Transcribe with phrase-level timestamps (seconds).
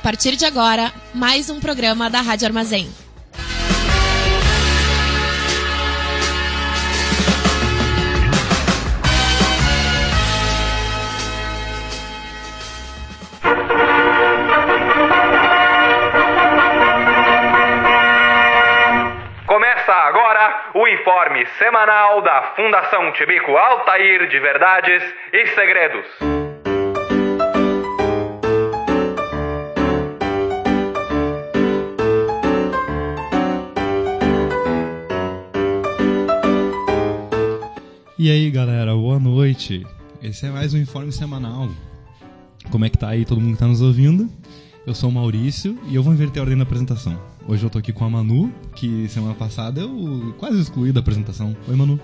[0.00, 2.88] partir de agora mais um programa da Rádio Armazém.
[20.72, 26.49] O informe semanal da Fundação Tibico Altair de Verdades e Segredos.
[38.22, 39.86] E aí, galera, boa noite.
[40.22, 41.70] Esse é mais um informe semanal.
[42.70, 44.28] Como é que tá aí todo mundo que tá nos ouvindo?
[44.86, 47.18] Eu sou o Maurício e eu vou inverter a ordem da apresentação.
[47.48, 51.56] Hoje eu tô aqui com a Manu, que semana passada eu quase excluí da apresentação.
[51.66, 51.98] Oi, Manu.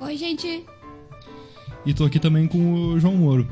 [0.00, 0.64] Oi, gente.
[1.86, 3.46] E tô aqui também com o João Moro.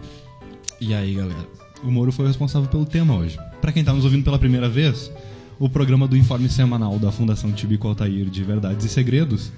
[0.80, 1.46] E aí, galera?
[1.84, 3.38] O Moro foi o responsável pelo tema hoje.
[3.60, 5.08] Pra quem tá nos ouvindo pela primeira vez,
[5.56, 9.52] o programa do informe semanal da Fundação Tibico Altair de Verdades e Segredos,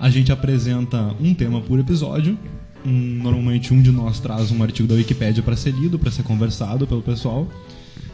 [0.00, 2.38] a gente apresenta um tema por episódio.
[2.86, 6.22] Um- normalmente um de nós traz um artigo da Wikipédia para ser lido, para ser
[6.22, 7.48] conversado pelo pessoal.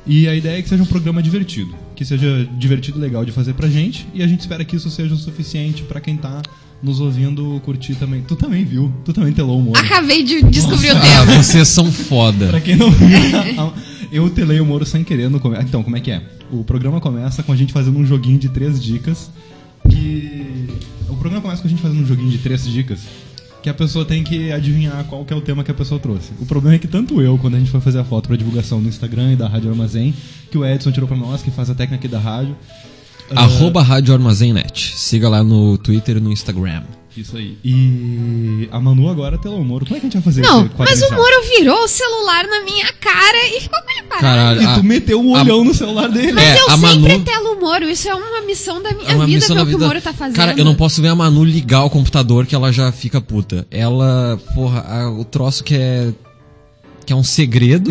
[0.06, 3.32] E a ideia é que seja um programa divertido, que seja divertido e legal de
[3.32, 6.42] fazer pra gente, e a gente espera que isso seja o suficiente pra quem tá
[6.82, 8.20] nos ouvindo curtir também.
[8.20, 9.80] Tu também viu, tu também telou o Moro.
[9.80, 11.42] Acabei de descobrir o Ah, tema.
[11.42, 12.48] vocês são foda.
[12.48, 13.08] Pra quem não viu,
[14.12, 15.62] eu telei o Moro sem querer no começo.
[15.62, 16.22] Então, como é que é?
[16.52, 19.30] O programa começa com a gente fazendo um joguinho de três dicas.
[19.88, 20.53] Que.
[21.24, 23.00] Programa começa com a gente fazendo um joguinho de três dicas.
[23.62, 26.32] Que a pessoa tem que adivinhar qual que é o tema que a pessoa trouxe.
[26.38, 28.78] O problema é que tanto eu, quando a gente foi fazer a foto pra divulgação
[28.78, 30.14] no Instagram e da Rádio Armazém,
[30.50, 32.54] que o Edson tirou pra nós, que faz a técnica aqui da rádio.
[33.34, 34.94] Arroba Rádio Armazém Net.
[34.98, 36.82] Siga lá no Twitter e no Instagram.
[37.16, 37.56] Isso aí.
[37.64, 39.84] E a Manu agora telou o Moro.
[39.84, 41.14] Como é que a gente vai fazer Não, mas o?
[41.14, 44.22] Moro virou o celular na minha cara e ficou com ele parado.
[44.24, 44.62] Caralho.
[44.62, 46.32] E a- tu meteu o a- olhão no celular dele.
[46.32, 49.08] Mas É, eu a sempre Manu- telo o Moro, isso é uma missão da minha
[49.10, 49.86] É uma vida, missão que da o que o vida.
[49.86, 50.36] Moro tá fazendo.
[50.36, 53.66] Cara, eu não posso ver a Manu ligar o computador que ela já fica puta.
[53.70, 56.12] Ela, porra, a- o troço que é.
[57.04, 57.90] Que é um segredo.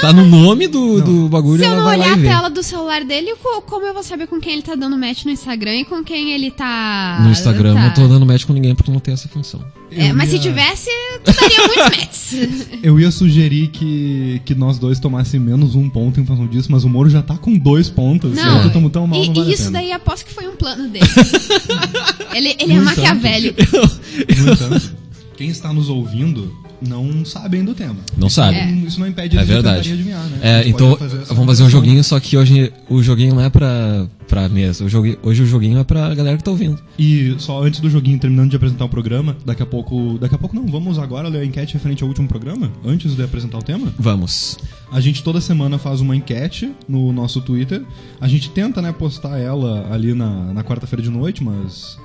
[0.00, 3.34] tá no nome do, do bagulho Se eu não olhar a tela do celular dele,
[3.42, 6.02] co- como eu vou saber com quem ele tá dando match no Instagram e com
[6.02, 7.20] quem ele tá...
[7.22, 7.80] No Instagram tá...
[7.80, 9.60] eu não tô dando match com ninguém porque não tem essa função.
[9.90, 10.90] É, Eu mas se ia- tivesse,
[11.24, 12.66] tu daria muitos matches.
[12.82, 16.84] Eu ia sugerir que, que nós dois tomássemos menos um ponto em função disso, mas
[16.84, 18.34] o Moro já tá com dois pontos.
[18.36, 20.46] Não, eu tô tão, tão mal, e, não vale e isso daí aposto que foi
[20.48, 21.04] um plano dele.
[22.34, 23.60] ele ele é maquiavélico.
[24.38, 24.92] No entanto,
[25.36, 27.96] quem está nos ouvindo não sabe ainda o tema.
[28.16, 28.56] Não sabe.
[28.56, 28.70] É.
[28.70, 29.76] Isso não impede É eles de verdade.
[29.88, 30.38] tentarem adivinhar, né?
[30.42, 34.06] É, então fazer vamos fazer um joguinho, só que hoje o joguinho não é pra,
[34.26, 34.84] pra mesa.
[34.84, 36.78] O hoje o joguinho é pra galera que tá ouvindo.
[36.98, 40.18] E só antes do joguinho, terminando de apresentar o programa, daqui a pouco.
[40.18, 42.70] Daqui a pouco não, vamos agora ler a enquete referente ao último programa?
[42.84, 43.92] Antes de apresentar o tema?
[43.98, 44.58] Vamos.
[44.90, 47.82] A gente toda semana faz uma enquete no nosso Twitter.
[48.20, 51.96] A gente tenta, né, postar ela ali na, na quarta-feira de noite, mas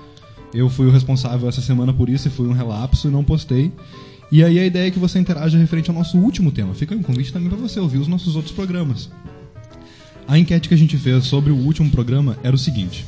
[0.54, 3.72] eu fui o responsável essa semana por isso e fui um relapso e não postei.
[4.32, 6.74] E aí a ideia é que você interaja referente ao nosso último tema.
[6.74, 9.10] Fica aí um convite também pra você ouvir os nossos outros programas.
[10.28, 13.06] A enquete que a gente fez sobre o último programa era o seguinte.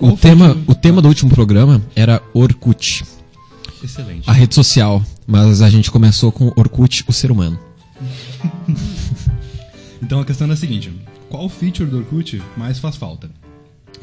[0.00, 3.04] O tema, o tema do último programa era Orkut,
[3.84, 4.28] Excelente.
[4.28, 5.04] a rede social.
[5.26, 7.58] Mas a gente começou com Orkut, o ser humano.
[10.02, 10.90] Então a questão é a seguinte:
[11.28, 13.30] qual feature do Orkut mais faz falta?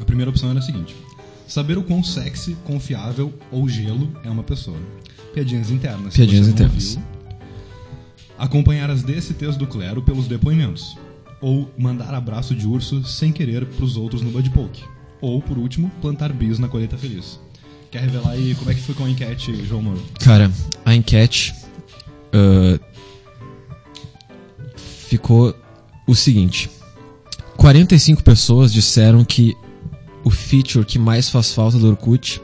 [0.00, 0.94] A primeira opção era a seguinte:
[1.46, 4.78] saber o quão sexy, confiável ou gelo é uma pessoa.
[5.32, 6.14] Piadinhas internas.
[6.14, 6.96] Piadinhas internas.
[6.96, 7.08] ouviu.
[8.38, 10.96] Acompanhar as DSTs do clero pelos depoimentos.
[11.40, 14.82] Ou mandar abraço de urso sem querer pros outros no Bud Poke.
[15.20, 17.40] Ou, por último, plantar bis na colheita feliz.
[17.90, 20.02] Quer revelar aí como é que foi com a enquete, João Moro?
[20.20, 20.50] Cara,
[20.84, 21.54] a enquete
[22.32, 22.78] ah,
[24.76, 25.54] ficou
[26.06, 26.70] o seguinte:
[27.56, 29.56] 45 pessoas disseram que
[30.24, 32.40] o feature que mais faz falta do Orkut,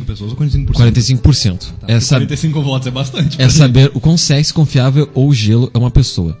[0.00, 0.72] 45 pessoas ou 45%?
[1.20, 3.40] 45%, Tá, é, porque sab 45 votos é bastante.
[3.42, 6.36] é saber o quão sexy, confiável ou gelo é uma pessoa.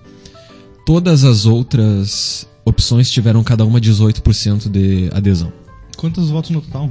[0.86, 5.52] Todas as outras opções tiveram cada uma 18% de adesão.
[5.96, 6.90] Quantos votos no total?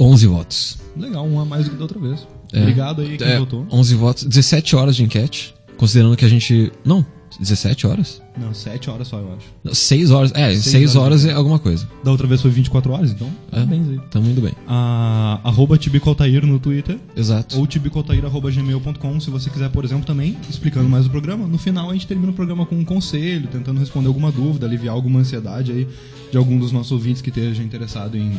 [0.00, 0.78] 11 votos.
[0.96, 2.26] Legal, um a mais do que da outra vez.
[2.52, 2.60] É.
[2.60, 3.66] Obrigado aí quem É, votou.
[3.70, 6.72] 11 votos, 17 horas de enquete, considerando que a gente.
[6.84, 7.04] Não,
[7.42, 8.22] 17 horas?
[8.38, 9.46] Não, 7 horas só, eu acho.
[9.64, 10.32] Não, 6 horas.
[10.34, 11.88] É, Seis 6 horas, horas é alguma coisa.
[12.04, 13.28] Da outra vez foi 24 horas, então.
[13.50, 13.56] É.
[13.56, 14.00] Parabéns aí.
[14.10, 14.52] Tamo indo bem.
[14.66, 17.58] A, arroba Tibicoaltair no Twitter Exato.
[17.58, 21.46] ou tibicoaltair.gmail.com se você quiser, por exemplo, também explicando mais o programa.
[21.46, 24.94] No final a gente termina o programa com um conselho, tentando responder alguma dúvida, aliviar
[24.94, 25.88] alguma ansiedade aí
[26.30, 28.32] de algum dos nossos ouvintes que esteja interessado em,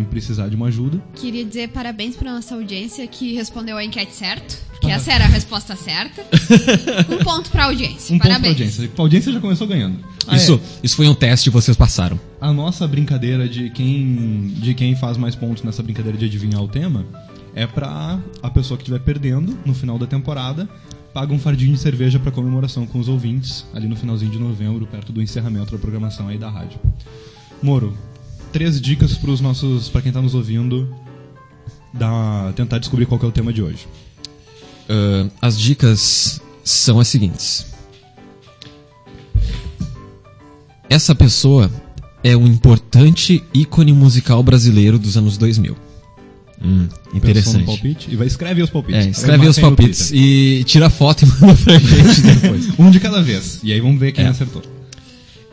[0.00, 1.02] em precisar de uma ajuda.
[1.14, 4.56] Queria dizer parabéns pra nossa audiência que respondeu a enquete certo.
[4.80, 6.24] Que essa era a resposta certa.
[7.10, 8.14] Um ponto pra audiência.
[8.14, 8.52] Um ponto pra Parabéns.
[8.52, 8.90] audiência.
[8.96, 9.98] A audiência já começou ganhando.
[10.26, 10.78] Ah, Isso, é.
[10.84, 12.18] isso foi um teste e vocês passaram.
[12.40, 16.68] A nossa brincadeira de quem, de quem faz mais pontos nessa brincadeira de adivinhar o
[16.68, 17.04] tema
[17.54, 20.68] é pra a pessoa que estiver perdendo no final da temporada
[21.12, 24.86] paga um fardinho de cerveja pra comemoração com os ouvintes ali no finalzinho de novembro,
[24.86, 26.78] perto do encerramento da programação aí da rádio.
[27.60, 27.96] Moro,
[28.52, 30.94] três dicas pros nossos, para quem tá nos ouvindo,
[31.92, 33.86] dar, tentar descobrir qual é o tema de hoje.
[34.88, 37.66] Ah, as dicas são as seguintes.
[40.90, 41.70] Essa pessoa
[42.24, 45.76] é um importante ícone musical brasileiro dos anos 2000.
[46.60, 47.64] Hum, interessante.
[47.66, 49.06] palpite e vai escrever os palpites.
[49.06, 52.68] É, escreve os palpites e tira foto e manda pra gente depois.
[52.78, 53.60] Um de cada vez.
[53.62, 54.28] E aí vamos ver quem É.
[54.28, 54.62] acertou.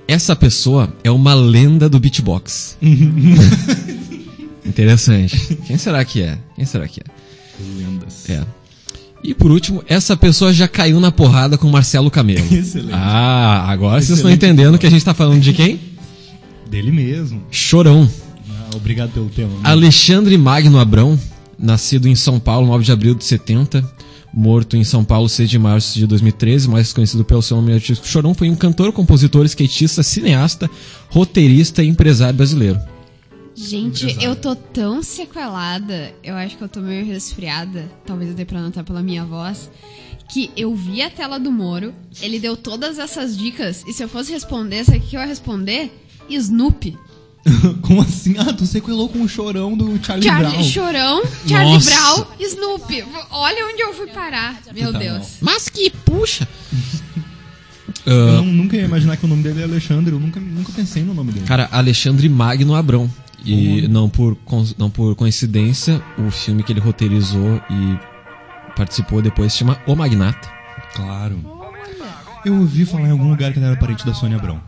[0.07, 2.78] Essa pessoa é uma lenda do beatbox.
[4.66, 5.56] Interessante.
[5.66, 6.38] Quem será que é?
[6.56, 7.04] Quem será que é?
[7.78, 8.30] Lendas.
[8.30, 8.44] É.
[9.24, 12.46] E por último, essa pessoa já caiu na porrada com Marcelo Camelo.
[12.54, 12.94] Excelente.
[12.94, 14.46] Ah, agora vocês estão Excelente.
[14.46, 15.80] entendendo que a gente tá falando de quem?
[16.69, 17.42] Dele mesmo.
[17.50, 18.10] Chorão.
[18.50, 19.50] Ah, obrigado pelo tema.
[19.50, 19.62] mano.
[19.63, 21.19] Alexandre Magno Abrão,
[21.57, 23.84] nascido em São Paulo, 9 de abril de 70,
[24.36, 28.06] morto em São Paulo, 6 de março de 2013, mais conhecido pelo seu nome artístico
[28.06, 30.70] Chorão, foi um cantor, compositor, skatista, cineasta,
[31.10, 32.78] roteirista e empresário brasileiro.
[33.56, 38.60] Gente, eu tô tão sequelada, eu acho que eu tô meio resfriada, talvez dê pra
[38.60, 39.72] notar pela minha voz,
[40.30, 44.10] que eu vi a tela do Moro, ele deu todas essas dicas, e se eu
[44.10, 45.90] fosse responder, sabe o que eu ia responder?
[46.30, 46.98] Snoopy.
[47.81, 48.36] Como assim?
[48.39, 50.63] Ah, tu sequelou com o chorão do Charlie, Charlie Brown.
[50.63, 51.92] Chorão, Charlie Nossa.
[51.92, 53.03] Brown, Snoopy.
[53.30, 55.38] Olha onde eu fui parar, meu Tá Deus.
[55.42, 56.47] Mas que puxa!
[58.06, 60.13] Eu Ah, não- nunca ia imaginar que o nome dele é Alexandre.
[60.13, 61.45] Eu nunca, nunca pensei no nome dele.
[61.47, 63.09] cara, Alexandre Magno Abrão.
[63.44, 64.38] E não por,
[64.77, 68.00] não por coincidência, o filme que ele roteirizou e
[68.75, 70.50] participou depois se chama O Magnata.
[70.95, 71.39] Claro.
[72.44, 74.59] Eu ouvi falar em algum lugar que ele era parente da Sônia Abrão.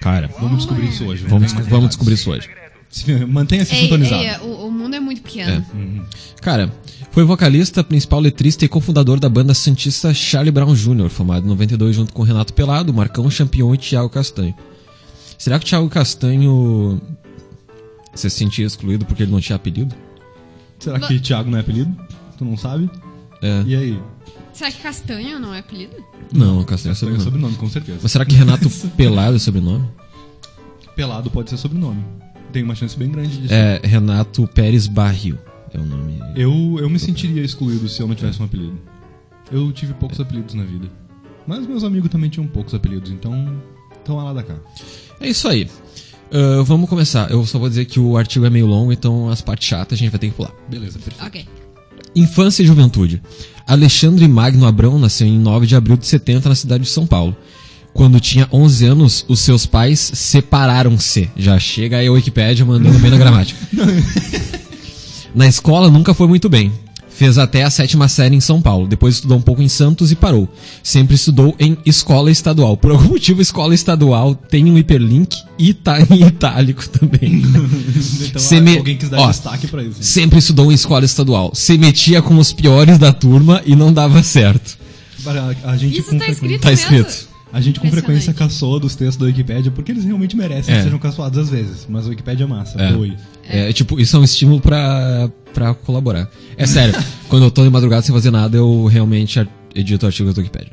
[0.00, 1.24] Cara, Vamos descobrir isso hoje.
[1.26, 2.48] vamos, vamos descobrir isso hoje.
[2.90, 4.22] Se- Mantenha-se sintonizado.
[4.22, 5.64] ei, o, o mundo é muito pequeno.
[6.40, 6.72] Cara,
[7.10, 11.96] foi vocalista, principal letrista e cofundador da banda Santista Charlie Brown Jr., formado em 92
[11.96, 14.54] junto com Renato Pelado, Marcão Champion e Thiago Castanho.
[15.38, 17.00] Será que o Thiago Castanho
[18.14, 19.94] se sentia excluído porque ele não tinha apelido?
[20.78, 21.94] Será que Thiago não é apelido?
[22.38, 22.88] Tu não sabe?
[23.42, 23.62] É.
[23.66, 23.98] E aí?
[24.54, 25.96] Será que Castanho não é apelido?
[26.32, 27.24] Não, Castanho é o sobrenome.
[27.24, 27.98] sobrenome, com certeza.
[28.02, 29.88] Mas será que Renato Pelado é sobrenome?
[30.94, 32.02] Pelado pode ser sobrenome.
[32.52, 33.52] Tem uma chance bem grande disso.
[33.52, 35.36] É Renato Pérez Barril.
[35.72, 36.20] É o nome.
[36.36, 38.78] Eu, eu me sentiria excluído se eu não tivesse um apelido.
[39.50, 40.88] Eu tive poucos apelidos na vida.
[41.46, 43.60] Mas meus amigos também tinham poucos apelidos, então.
[44.02, 44.56] Então lá da cá.
[45.20, 45.68] É isso aí.
[46.32, 47.30] Ah, vamos começar.
[47.30, 50.00] Eu só vou dizer que o artigo é meio longo, então as partes chatas a
[50.00, 50.52] gente vai ter que pular.
[50.68, 51.26] Beleza, perfeito.
[51.26, 51.46] Ok.
[52.14, 53.20] Infância e juventude.
[53.66, 57.36] Alexandre Magno Abrão nasceu em 9 de abril de 70 na cidade de São Paulo.
[57.92, 61.30] Quando tinha 11 anos, os seus pais separaram-se.
[61.36, 63.58] Já chega aí a Wikipédia mandando bem na gramática.
[65.34, 66.72] na escola nunca foi muito bem.
[67.16, 68.88] Fez até a sétima série em São Paulo.
[68.88, 70.48] Depois estudou um pouco em Santos e parou.
[70.82, 72.76] Sempre estudou em escola estadual.
[72.76, 77.42] Por algum motivo, escola estadual tem um hiperlink e tá em itálico também.
[78.26, 80.02] Então Se me- alguém quis dar Ó, destaque pra isso.
[80.02, 81.52] Sempre estudou em escola estadual.
[81.54, 84.76] Se metia com os piores da turma e não dava certo.
[85.22, 86.82] Para- A gente Isso tá escrito Tá mesmo?
[86.96, 87.28] escrito.
[87.54, 90.78] A gente com frequência caçoa dos textos da Wikipédia porque eles realmente merecem É.
[90.78, 91.86] que sejam caçoados às vezes.
[91.88, 92.80] Mas a Wikipédia é massa.
[92.82, 92.92] É.
[92.92, 93.16] Doe.
[93.48, 96.28] É, tipo, isso é um estímulo pra, pra colaborar.
[96.56, 96.94] É sério,
[97.28, 100.72] quando eu tô de madrugada sem fazer nada, eu realmente edito artigos do Wikipedia.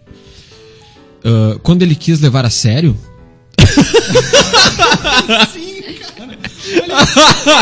[1.23, 2.97] Ah, quando ele quis levar a sério,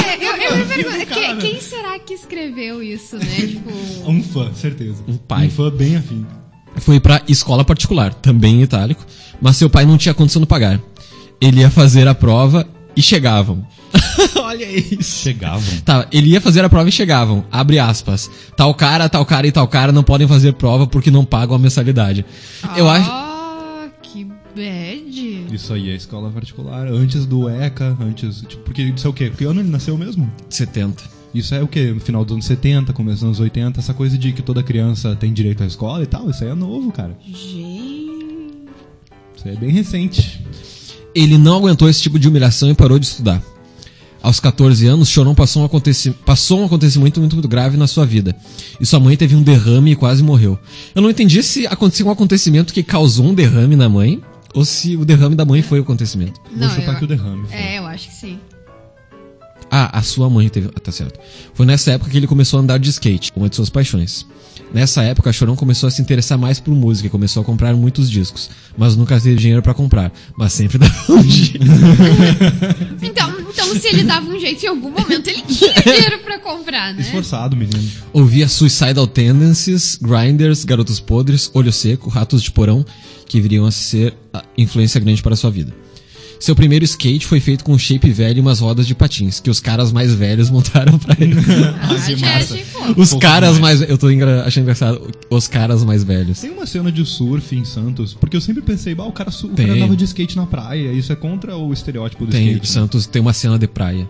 [0.06, 1.36] É, eu, eu me pergunto, cara.
[1.36, 3.26] que- quem será que escreveu isso, né?
[3.48, 3.70] Tipo.
[4.10, 5.04] Um fã, certeza.
[5.08, 5.48] Um pai.
[5.48, 6.26] Um fã bem afim.
[6.78, 9.06] Foi pra escola particular, também em itálico,
[9.42, 10.80] mas seu pai não tinha condição de pagar.
[11.42, 13.66] Ele ia fazer a prova e chegavam.
[14.44, 15.24] Olha isso.
[15.24, 15.80] Chegavam.
[15.86, 17.46] Tá, ele ia fazer a prova e chegavam.
[17.52, 18.30] Abre aspas.
[18.56, 21.60] Tal cara, tal cara e tal cara não podem fazer prova porque não pagam a
[21.60, 22.26] mensalidade.
[22.76, 23.10] Eu acho.
[23.10, 25.46] Ah, que bad.
[25.54, 26.88] Isso aí é escola particular.
[26.88, 28.42] Antes do ECA, antes.
[28.42, 29.32] Tipo, porque isso é o quê?
[29.36, 30.30] Que ano ele nasceu mesmo?
[30.50, 31.19] 70.
[31.34, 31.92] Isso é o quê?
[31.94, 35.16] No final dos anos 70, começo dos anos 80, essa coisa de que toda criança
[35.16, 36.30] tem direito à escola e tal.
[36.30, 37.16] Isso aí é novo, cara.
[37.24, 38.10] Gente.
[39.36, 40.44] Isso aí é bem recente.
[41.14, 43.42] Ele não aguentou esse tipo de humilhação e parou de estudar.
[44.22, 48.06] Aos 14 anos, Chorão passou um, aconteci- passou um acontecimento muito, muito grave na sua
[48.06, 48.36] vida.
[48.80, 50.60] E sua mãe teve um derrame e quase morreu.
[50.94, 54.22] Eu não entendi se aconteceu um acontecimento que causou um derrame na mãe
[54.54, 56.42] ou se o derrame da mãe foi o acontecimento.
[56.54, 57.56] Vou chutar que o derrame foi.
[57.58, 58.40] É, eu acho que sim.
[59.72, 60.70] Ah, a sua mãe teve.
[60.76, 61.20] Ah, tá certo.
[61.54, 64.26] Foi nessa época que ele começou a andar de skate, uma de suas paixões.
[64.74, 68.10] Nessa época, Chorão começou a se interessar mais por música e começou a comprar muitos
[68.10, 71.66] discos, mas nunca teve dinheiro pra comprar, mas sempre dava um jeito.
[73.02, 76.94] Então, então, se ele dava um jeito em algum momento, ele tinha dinheiro pra comprar,
[76.94, 77.02] né?
[77.02, 77.84] Esforçado, menino.
[78.14, 82.86] Ouvia Suicidal Tendencies, Grinders, Garotos Podres, Olho Seco, Ratos de Porão,
[83.26, 85.74] que viriam a ser a influência grande para a sua vida.
[86.40, 89.50] Seu primeiro skate foi feito com um shape velho e umas rodas de patins, que
[89.50, 91.36] os caras mais velhos montaram pra ele.
[91.82, 92.58] Ah, que já massa.
[92.58, 93.02] fofo.
[93.02, 93.80] os Pouco caras mais.
[93.80, 93.90] mais.
[93.90, 95.12] Eu tô engra- achando engraçado.
[95.30, 96.40] Os caras mais velhos.
[96.40, 99.48] Tem uma cena de surf em Santos, porque eu sempre pensei, bah, o cara, su-
[99.48, 99.66] o Tem.
[99.68, 102.68] cara andava de skate na praia, isso é contra o estereótipo do Tem, skate.
[102.68, 102.74] né?
[102.74, 104.10] Santos tem uma cena de praia.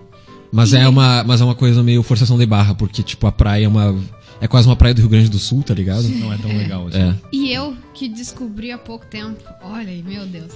[0.51, 3.65] Mas é uma, mas é uma coisa meio forçação de barra, porque, tipo, a praia
[3.65, 3.95] é uma.
[4.41, 6.03] É quase uma praia do Rio Grande do Sul, tá ligado?
[6.07, 6.98] Não é tão legal assim.
[7.00, 7.15] É.
[7.31, 10.51] E eu, que descobri há pouco tempo, olha aí, meu Deus,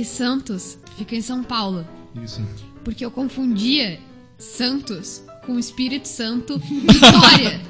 [0.00, 1.86] que Santos fica em São Paulo.
[2.24, 2.40] Isso.
[2.82, 4.00] Porque eu confundia
[4.38, 7.60] Santos com Espírito Santo Vitória.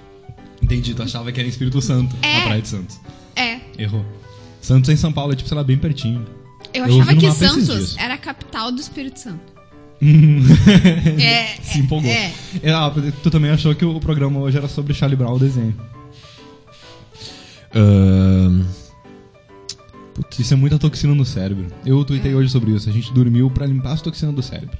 [0.62, 2.38] Entendi, tu achava que era Espírito Santo, É.
[2.38, 2.98] na praia de Santos.
[3.36, 4.02] é, Errou.
[4.62, 6.24] Santos é em São Paulo, é tipo, sei lá, bem pertinho.
[6.72, 9.52] eu Eu achava que Santos era a capital do Espírito Santo.
[11.20, 12.10] é, Se empolgou.
[12.10, 12.32] é.
[12.62, 12.90] É, ah,
[13.22, 15.76] tu também achou que o programa hoje era sobre Charlie Brown, o desenho.
[17.74, 18.64] Ahn,
[20.38, 21.66] Isso é muita toxina no cérebro.
[21.84, 22.88] Eu tuitei hoje sobre isso.
[22.88, 24.76] A gente dormiu pra limpar as toxinas do cérebro.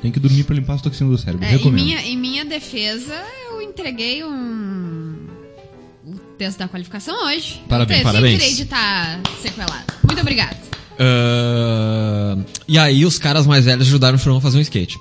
[0.00, 1.46] Tem que dormir pra limpar as toxinas do cérebro.
[1.46, 3.14] É, em, minha, em minha defesa,
[3.50, 5.14] eu entreguei um.
[6.04, 7.62] O texto da qualificação hoje.
[7.68, 8.40] Parabéns, eu te- parabéns.
[8.40, 9.84] tirei de estar sequelado.
[10.04, 10.56] Muito obrigada.
[10.98, 14.98] ahn, e aí os caras mais velhos ajudaram o Chorão a fazer um skate.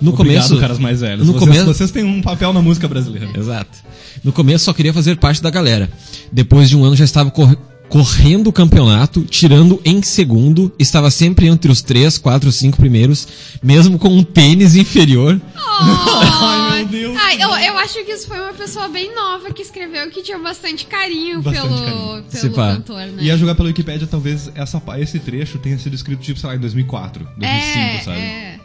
[0.00, 0.60] No Obrigado, começo.
[0.60, 1.26] caras mais velhos.
[1.26, 3.30] No vocês, começo- vocês têm um papel na música brasileira.
[3.34, 3.78] Exato.
[4.22, 5.90] No começo só queria fazer parte da galera.
[6.30, 7.56] Depois de um ano já estava cor-
[7.88, 13.26] correndo o campeonato, tirando em segundo, estava sempre entre os três, quatro, cinco primeiros,
[13.62, 15.40] mesmo com um tênis inferior.
[15.56, 17.16] Ai, meu Deus.
[17.18, 20.38] Ai, eu, eu acho que isso foi uma pessoa bem nova que escreveu que tinha
[20.38, 22.24] bastante carinho Bastante pelo, carinho.
[22.30, 23.22] Pelo cantor, né?
[23.22, 26.60] Ia jogar pela Wikipédia, talvez essa, esse trecho tenha sido escrito, tipo, sei lá, em
[26.60, 28.18] 2004, 2005, é, sabe?
[28.18, 28.60] é.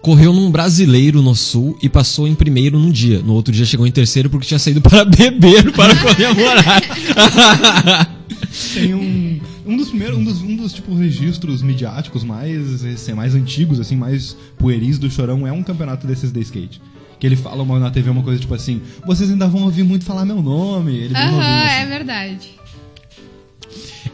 [0.00, 3.20] Correu num brasileiro no sul e passou em primeiro num dia.
[3.20, 6.82] No outro dia chegou em terceiro porque tinha saído para beber para comemorar.
[8.74, 13.34] Tem um, um dos primeiros, um dos, um dos tipo, registros midiáticos mais, recém- mais
[13.34, 16.80] antigos, assim, mais pueris do Chorão é um campeonato desses de skate.
[17.20, 20.04] Que ele fala uma, na TV uma coisa tipo assim, vocês ainda vão ouvir muito
[20.04, 20.96] falar meu nome.
[20.96, 21.88] Ele Aham, é assim.
[21.90, 22.50] verdade.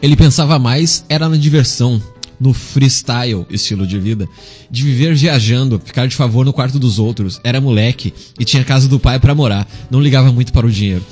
[0.01, 2.01] Ele pensava mais era na diversão,
[2.39, 4.27] no freestyle, estilo de vida,
[4.69, 7.41] de viver viajando, ficar de favor no quarto dos outros.
[7.43, 11.03] Era moleque e tinha casa do pai pra morar, não ligava muito para o dinheiro.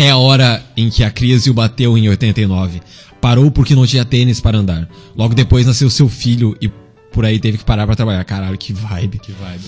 [0.00, 2.80] Até a hora em que a crise o bateu em 89.
[3.20, 4.88] Parou porque não tinha tênis para andar.
[5.14, 6.70] Logo depois nasceu seu filho e
[7.12, 8.24] por aí teve que parar pra trabalhar.
[8.24, 9.18] Caralho, que vibe.
[9.18, 9.62] Que vibe.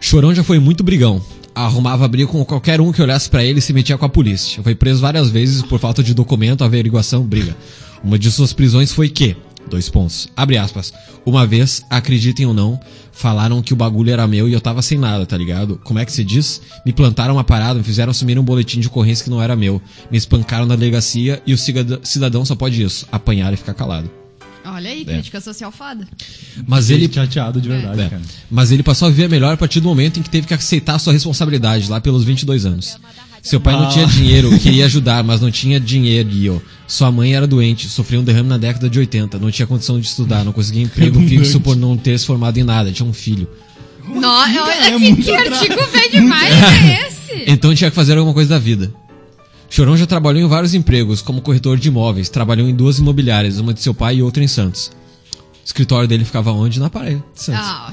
[0.00, 1.20] Chorão já foi muito brigão.
[1.52, 4.62] Arrumava briga com qualquer um que olhasse pra ele e se metia com a polícia.
[4.62, 7.56] Foi preso várias vezes por falta de documento, averiguação, briga.
[8.04, 9.36] Uma de suas prisões foi que,
[9.68, 10.92] dois pontos, abre aspas,
[11.26, 12.78] uma vez, acreditem ou não,
[13.12, 15.80] falaram que o bagulho era meu e eu tava sem nada, tá ligado?
[15.84, 16.60] Como é que se diz?
[16.84, 19.80] Me plantaram uma parada, me fizeram assumir um boletim de ocorrência que não era meu.
[20.10, 24.10] Me espancaram na delegacia e o cidadão- só pode isso, apanhar e ficar calado.
[24.66, 26.08] Olha aí, crítica social foda.
[26.66, 28.08] Mas Fiquei ele chateado de verdade, É.
[28.08, 28.22] cara.
[28.50, 30.98] Mas ele passou a viver melhor a partir do momento em que teve que aceitar
[30.98, 32.96] sua responsabilidade, lá pelos 22 anos.
[33.44, 33.88] Seu pai não Ah.
[33.88, 36.62] tinha dinheiro, queria ajudar, mas não tinha dinheiro.
[36.88, 40.06] Sua mãe era doente, sofreu um derrame na década de 80, não tinha condição de
[40.06, 43.46] estudar, não conseguia emprego fixo por não ter se formado em nada, tinha um filho.
[44.08, 45.52] Nossa, é olha que, muito que atrás.
[45.60, 47.44] artigo bem demais é esse?
[47.46, 48.92] Então tinha que fazer alguma coisa da vida.
[49.68, 53.74] Chorão já trabalhou em vários empregos, como corretor de imóveis, trabalhou em duas imobiliárias, uma
[53.74, 54.90] de seu pai e outra em Santos.
[55.36, 56.78] O escritório dele ficava onde?
[56.80, 57.60] Na parede de Santos.
[57.62, 57.92] Ah,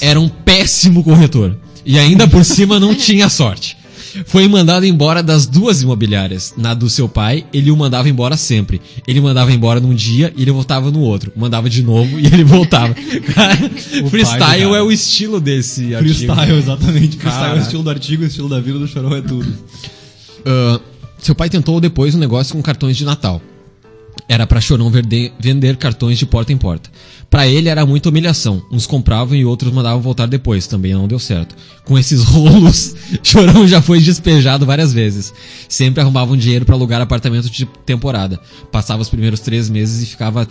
[0.00, 1.56] era um péssimo corretor.
[1.84, 3.76] E ainda por cima não tinha sorte.
[4.24, 6.54] Foi mandado embora das duas imobiliárias.
[6.56, 8.80] Na do seu pai, ele o mandava embora sempre.
[9.06, 11.32] Ele mandava embora num dia e ele voltava no outro.
[11.36, 12.94] Mandava de novo e ele voltava.
[12.94, 13.58] Cara,
[14.04, 14.76] O freestyle cara.
[14.78, 16.14] é o estilo desse artigo.
[16.14, 17.16] Freestyle, exatamente.
[17.16, 19.46] Freestyle é o estilo do artigo, o estilo da vida do Chorão é tudo.
[20.44, 20.80] Ah,
[21.18, 23.40] seu pai tentou depois um negócio com cartões de Natal.
[24.28, 26.90] Era pra Chorão vender cartões de porta em porta.
[27.30, 28.62] Pra ele era muita humilhação.
[28.72, 30.66] Uns compravam e outros mandavam voltar depois.
[30.66, 31.54] Também não deu certo.
[31.84, 35.32] Com esses rolos, Chorão já foi despejado várias vezes.
[35.68, 38.40] Sempre arrumavam dinheiro pra alugar apartamento de temporada.
[38.72, 40.46] Passava os primeiros três meses e ficava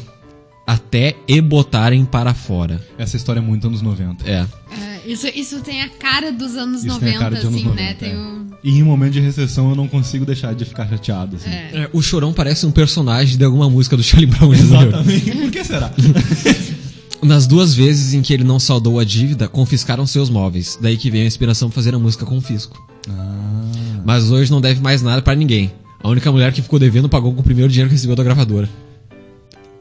[0.66, 2.82] até e botarem para fora.
[2.98, 4.30] Essa história é muito anos 90.
[4.30, 4.46] É.
[4.72, 7.56] é, isso, isso tem a cara dos anos Isso tem 90, a cara de anos
[7.60, 7.82] assim, 90.
[7.84, 7.94] né?
[7.94, 8.18] Tem é.
[8.18, 8.46] um...
[8.64, 11.50] E em momento de recessão eu não consigo deixar de ficar chateado, assim.
[11.50, 11.70] É.
[11.74, 14.54] É, O Chorão parece um personagem de alguma música do Charlie Brown.
[14.56, 15.32] Exatamente.
[15.32, 15.92] Por que será?
[17.22, 20.78] Nas duas vezes em que ele não saldou a dívida, confiscaram seus móveis.
[20.82, 22.84] Daí que veio a inspiração pra fazer a música Confisco.
[23.10, 24.02] Ah.
[24.04, 25.72] Mas hoje não deve mais nada pra ninguém.
[26.04, 28.70] A única mulher que ficou devendo pagou com o primeiro dinheiro que recebeu da gravadora.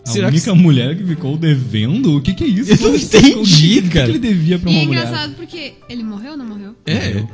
[0.06, 2.16] A Será que- única mulher que ficou devendo?
[2.16, 2.72] O que que é isso?
[2.72, 4.04] Eu não entendi, O que- O cara.
[4.06, 5.06] que ele devia pra E uma é mulher?
[5.06, 6.74] engraçado porque ele morreu ou não morreu?
[6.86, 7.24] É.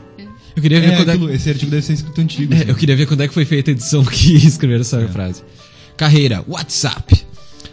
[0.57, 2.53] Eu queria ver É, quando é aquilo, esse artigo deve ser escrito antigo.
[2.55, 2.69] É, assim.
[2.69, 5.43] eu queria ver quando é que foi feita a edição que escreveram essa frase.
[5.97, 7.25] Carreira, WhatsApp.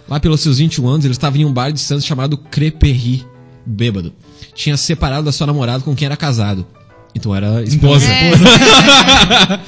[0.08, 3.26] Lá pelos seus 21 anos, ele estava em um bar de Santos chamado Creperri,
[3.66, 4.14] bêbado.
[4.56, 6.66] Tinha separado da sua namorada com quem era casado.
[7.14, 8.06] Então era esposa.
[8.12, 8.32] É,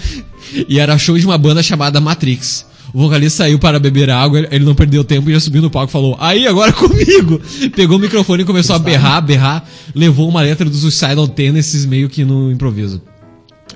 [0.68, 2.66] E era show de uma banda chamada Matrix.
[2.94, 5.90] O vocalista saiu para beber água, ele não perdeu tempo e já subiu no palco
[5.90, 7.40] e falou: Aí, agora comigo!
[7.76, 12.10] Pegou o microfone e começou a berrar, berrar, levou uma letra dos Suicidal Tendencies meio
[12.10, 13.02] que no improviso.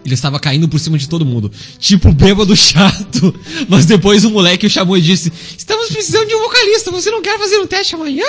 [0.03, 1.49] Ele estava caindo por cima de todo mundo.
[1.79, 3.33] Tipo bêbado chato.
[3.69, 7.21] Mas depois o moleque o chamou e disse: Estamos precisando de um vocalista, você não
[7.21, 8.25] quer fazer um teste amanhã?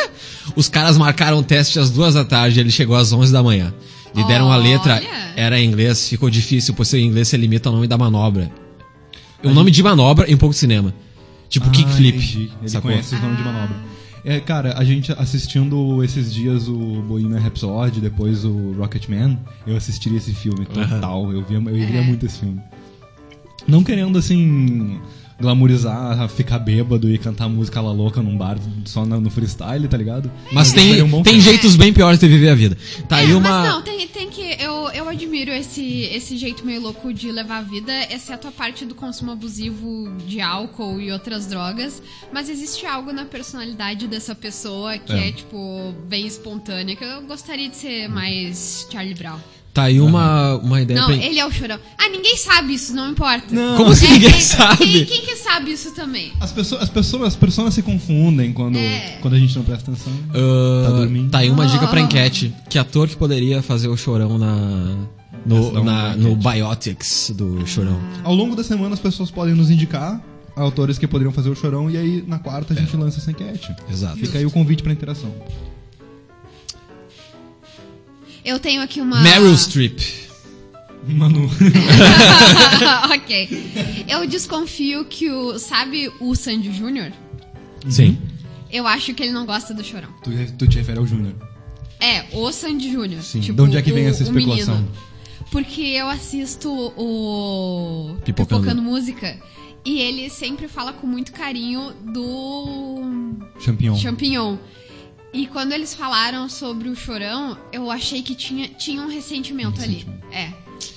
[0.55, 3.75] Os caras marcaram o teste às duas da tarde ele chegou às 11 da manhã.
[4.15, 5.03] Lhe deram a letra,
[5.35, 8.64] era em inglês, ficou difícil, pois seu inglês se limita ao nome da manobra.
[9.45, 10.95] O nome de manobra em um pouco de cinema.
[11.49, 12.17] Tipo Ah, kickflip.
[12.19, 12.51] entendi.
[12.61, 12.91] Ele sacou?
[12.91, 13.77] conhece os nomes de manobra.
[14.25, 20.17] É, cara, a gente assistindo esses dias o Bohemian Rhapsody, depois o Rocketman, eu assistiria
[20.17, 21.31] esse filme total.
[21.31, 22.03] Eu, via, eu iria É.
[22.03, 22.59] muito esse filme.
[23.69, 24.99] Não querendo, assim,
[25.41, 29.97] glamourizar, ficar bêbado e cantar música lá louca num bar só no, no freestyle, tá
[29.97, 30.31] ligado?
[30.53, 32.77] Mas seria tem, um tem jeitos bem piores de viver a vida.
[33.09, 33.49] Tá aí É, uma.
[33.49, 34.43] Mas não, tem, tem que.
[34.63, 38.85] Eu, eu admiro esse, esse jeito meio louco de levar a vida, exceto a parte
[38.85, 42.03] do consumo abusivo de álcool e outras drogas.
[42.33, 45.33] Mas existe algo na personalidade dessa pessoa que é, É.
[45.33, 49.39] tipo, bem espontânea, que eu gostaria de ser mais Charlie Brown.
[49.75, 51.01] Tá aí uma, uma ideia.
[51.01, 51.79] Não, bem- ele é o chorão.
[51.99, 53.53] Ah, ninguém sabe isso, não importa.
[53.53, 53.77] Não.
[53.77, 54.77] Como assim É, ninguém é, sabe?
[54.87, 56.33] Quem, quem que sabe isso também?
[56.41, 59.19] As pessoas, as pessoas, as pessoas se confundem quando, É.
[59.21, 60.13] quando a gente não presta atenção.
[60.31, 61.29] Ah, Tá dormindo?
[61.31, 62.05] Tá aí uma dica pra Ah.
[62.05, 62.55] enquete.
[62.71, 64.95] Que ator que poderia fazer o chorão na.
[65.45, 68.01] No, na- no Biotics do chorão.
[68.23, 70.23] Ao longo da semana as pessoas podem nos indicar
[70.57, 73.75] autores que poderiam fazer o chorão e aí na quarta a gente lança essa enquete.
[73.91, 74.17] Exato.
[74.19, 75.31] Fica aí o convite pra interação.
[78.45, 79.21] Eu tenho aqui uma.
[79.23, 79.99] Meryl Streep.
[81.07, 81.51] Manu.
[83.15, 84.05] ok.
[84.09, 85.59] Eu desconfio que o.
[85.59, 87.13] Sabe o Sandy Júnior?
[87.89, 88.19] Sim.
[88.71, 90.09] Eu acho que ele não gosta do chorão.
[90.23, 91.35] tu, tu te refere ao Júnior.
[92.01, 93.23] É, o Sandy Júnior.
[93.23, 93.41] Sim.
[93.41, 94.75] Tipo, de onde é que vem o- essa especulação?
[94.77, 94.93] menino.
[95.51, 98.63] Porque eu assisto o Pipocando.
[98.63, 99.39] Pipocando Música
[99.85, 103.97] e ele sempre fala com muito carinho do Champignon.
[103.97, 104.57] Champignon.
[105.35, 110.11] E quando eles falaram sobre o Chorão, eu achei que tinha, tinha um ressentimento, ressentimento.
[110.31, 110.35] ali.
[110.35, 110.53] É.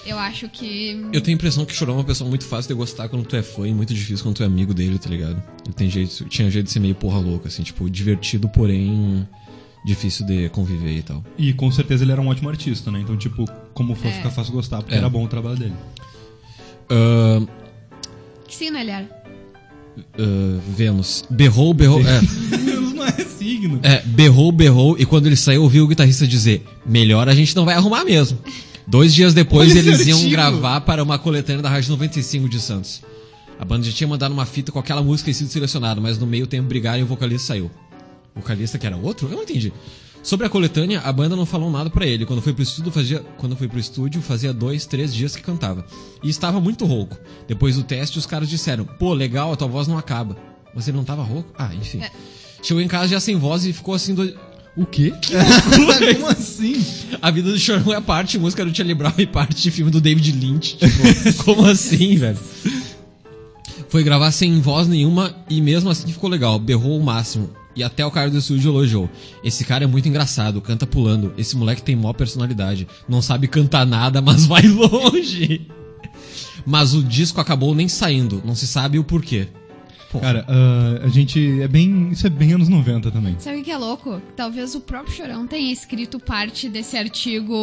[0.06, 0.92] Eu acho que.
[1.12, 3.26] Eu tenho a impressão que o Chorão é uma pessoa muito fácil de gostar quando
[3.26, 5.42] tu é fã e muito difícil quando tu é amigo dele, tá ligado?
[5.66, 9.28] Ele tem jeito, tinha jeito de ser meio porra louca, assim, tipo, divertido, porém
[9.86, 11.24] difícil de conviver e tal.
[11.38, 13.00] E com certeza ele era um ótimo artista, né?
[13.00, 14.14] Então, tipo, como foi É.
[14.14, 14.98] ficar fácil gostar, porque É.
[14.98, 15.74] era bom o trabalho dele.
[16.90, 17.42] Ah,
[18.48, 19.10] Que signo ele era?
[20.20, 21.24] ah, Vênus.
[21.30, 22.02] Berrou, berrou.
[22.02, 22.20] É,
[23.60, 27.36] Não é é, berrou, berrou, e quando ele saiu, ouviu o guitarrista dizer: Melhor a
[27.36, 28.38] gente não vai arrumar mesmo.
[28.86, 33.02] Dois dias depois, Olha eles iam gravar para uma coletânea da Rádio 95 de Santos.
[33.60, 36.28] A banda já tinha mandado uma fita com aquela música e sido selecionada, mas no
[36.28, 37.72] meio tempo brigaram e o vocalista saiu.
[38.36, 39.28] O vocalista que era outro?
[39.28, 39.74] Eu não entendi.
[40.24, 42.26] Sobre a coletânea, a banda não falou nada pra ele.
[42.26, 45.86] Quando foi pro estúdio, fazia, quando foi pro estúdio, fazia dois, três dias que cantava.
[46.22, 47.18] E estava muito rouco.
[47.48, 50.38] Depois do teste, os caras disseram: Pô, legal, a tua voz não acaba.
[50.76, 51.52] Mas ele não tava rouco?
[51.58, 52.02] Ah, enfim.
[52.68, 54.14] Chegou em casa já sem voz e ficou assim.
[54.14, 54.30] Do...
[54.76, 55.14] O quê?
[56.18, 56.86] Como assim?
[57.22, 60.02] A vida do Chorão é parte música do Charlie Brown e parte de filme do
[60.02, 60.76] David Lynch.
[60.76, 62.38] Tipo, como assim, velho?
[63.88, 66.60] Foi gravar sem voz nenhuma e mesmo assim ficou legal.
[66.60, 67.50] Berrou o máximo.
[67.74, 69.10] E até o cara do estúdio elogiou.
[69.42, 71.34] Esse cara é muito engraçado, canta pulando.
[71.38, 72.86] Esse moleque tem mó personalidade.
[73.08, 75.66] Não sabe cantar nada, mas vai longe.
[76.66, 78.44] Mas o disco acabou nem saindo.
[78.44, 79.48] Não se sabe o porquê.
[80.20, 82.10] Cara, ah, a gente é bem.
[82.12, 83.36] Isso é bem anos 90 também.
[83.40, 84.22] Sabe o que é louco?
[84.36, 87.56] Talvez o próprio Chorão tenha escrito parte desse artigo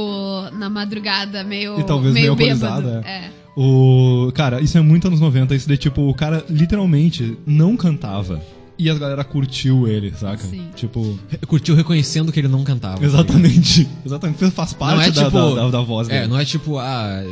[0.53, 2.67] na madrugada, meio, E talvez meio bêbado.
[2.67, 3.31] alcoolizado, É.
[3.57, 4.33] O.
[4.35, 5.55] Cara, isso é muito anos 90.
[5.55, 8.43] Isso de tipo, o cara literalmente não cantava.
[8.77, 10.43] E a galera curtiu ele, saca?
[10.43, 10.69] Sim.
[10.75, 11.17] Tipo.
[11.47, 13.05] curtiu reconhecendo que ele não cantava.
[13.05, 13.89] Exatamente.
[14.05, 14.51] Exatamente.
[14.51, 16.27] Faz parte não é da, tipo, da, da- da voz É, dele.
[16.27, 17.23] não é tipo, ah,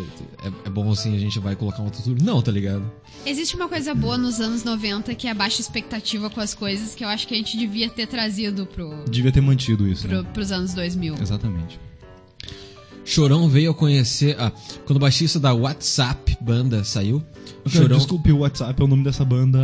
[0.44, 2.22] é, é bom assim, a gente vai colocar um autotune.
[2.22, 2.85] Não, tá ligado?
[3.26, 6.94] Existe uma coisa boa nos anos 90 que é a baixa expectativa com as coisas
[6.94, 10.22] que eu acho que a gente devia ter trazido pro, Devia ter mantido isso, pro,
[10.22, 10.28] né?
[10.33, 11.16] pros anos 2000.
[11.20, 11.78] Exatamente.
[13.05, 14.37] Chorão veio a conhecer.
[14.38, 14.52] Ah,
[14.87, 17.22] quando o baixista da WhatsApp banda saiu,
[17.70, 17.96] Chorão.
[17.96, 19.59] Desculpe, o WhatsApp é o nome dessa banda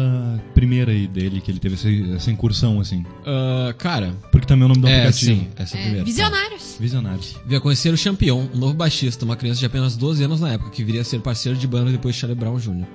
[0.55, 3.05] primeira aí dele, que ele teve essa, essa incursão, assim.
[3.27, 5.33] Ah, cara, Porque também é o nome do É, aplicativo.
[5.41, 6.05] sim, essa é É, primeira.
[6.05, 6.77] visionários.
[6.79, 7.37] Visionários.
[7.45, 10.51] Veio a conhecer o Champion, um novo baixista, uma criança de apenas 12 anos na
[10.53, 12.87] época, que viria a ser parceiro de banda depois de Charlie Brown Jr.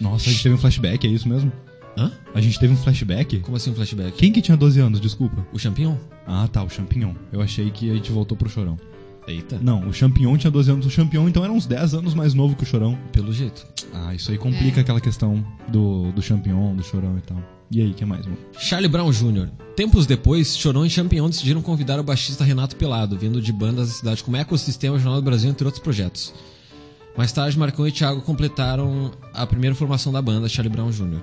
[0.00, 1.50] Nossa, a gente teve um flashback, é isso mesmo?
[1.96, 2.12] Hã?
[2.34, 3.38] A gente teve um flashback?
[3.40, 4.12] Como assim um flashback?
[4.18, 5.46] Quem que tinha 12 anos, desculpa?
[5.52, 5.96] O Champion?
[6.26, 7.14] Ah, tá, o Champignon.
[7.32, 8.76] Eu achei que a gente voltou pro Chorão.
[9.26, 9.58] Eita.
[9.60, 10.86] Não, o Champignon tinha 12 anos.
[10.86, 12.98] O Champignon, então, era uns 10 anos mais novo que o Chorão.
[13.12, 13.66] Pelo jeito.
[13.92, 17.38] Ah, isso aí complica aquela questão do, do Champignon, do Chorão e tal.
[17.70, 18.38] E aí, o que mais, mano?
[18.58, 19.48] Charlie Brown Jr.
[19.74, 23.94] Tempos depois, Chorão e Champion decidiram convidar o baixista Renato Pelado, vindo de bandas da
[23.94, 26.32] cidade como Ecosistema, Jornal do Brasil, entre outros projetos.
[27.16, 31.20] Mais tarde, Marcão e Thiago completaram a primeira formação da banda, Charlie Brown Jr.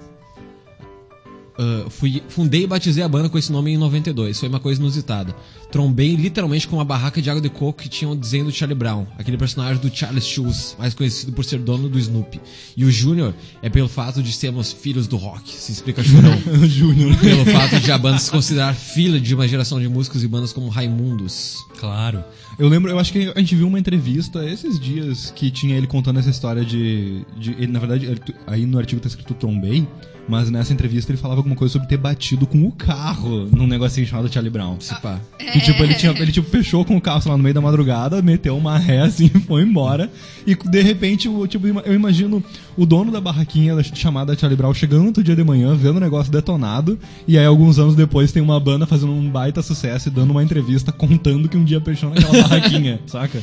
[1.58, 4.40] Ah, fui, fundei e batizei a banda com esse nome em 92.
[4.40, 5.36] Foi uma coisa inusitada.
[5.72, 8.78] Trombei literalmente com uma barraca de água de coco que tinha o desenho do Charlie
[8.78, 12.40] Brown, aquele personagem do Charles Shoes, mais conhecido por ser dono do Snoopy.
[12.78, 16.38] E o Júnior é pelo fato de sermos filhos do rock, se explica Chorão.
[16.68, 17.16] Júnior.
[17.18, 20.54] pelo fato de a banda se considerar filha de uma geração de músicos e bandas
[20.54, 21.58] como Raimundos.
[21.80, 22.24] Claro.
[22.60, 25.88] Eu lembro, eu acho que a gente viu uma entrevista esses dias que tinha ele
[25.88, 27.26] contando essa história de.
[27.36, 29.88] de ele, na verdade, ele- aí no artigo tá escrito trombei,
[30.28, 34.08] mas nessa entrevista ele falava alguma coisa sobre ter batido com o carro num negocinho
[34.08, 34.80] chamado Charlie Brown.
[34.80, 35.20] Se pá.
[35.38, 37.62] Que tipo, ele, tinha, ele tipo, fechou com o carro sei lá, no meio da
[37.62, 40.10] madrugada, meteu uma ré assim e foi embora.
[40.48, 42.44] E de repente, o, tipo, eu imagino
[42.78, 46.00] o dono da barraquinha da- chamada Charlie Brown chegando outro dia de manhã, vendo o
[46.00, 50.12] negócio detonado, e aí alguns anos depois tem uma banda fazendo um baita sucesso e
[50.12, 53.42] dando uma entrevista contando que um dia fechou naquela barraquinha, saca?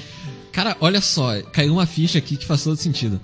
[0.52, 3.20] Cara, olha só, caiu uma ficha aqui que faz todo sentido.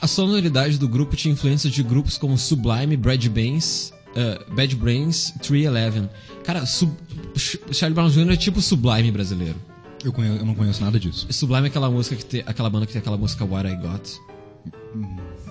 [0.00, 5.32] A sonoridade do grupo tinha influências de grupos como Sublime, Bad Brains, uh, Bad Brains,
[5.42, 6.08] 311.
[6.44, 6.94] Cara, Sub-
[7.36, 8.32] Ch- Charlie Brown Jr.
[8.32, 9.56] é tipo Sublime brasileiro.
[10.04, 11.26] Eu, conhe- eu não conheço nada disso.
[11.30, 14.10] Sublime é aquela música que tem, aquela banda que tem aquela música What I Got,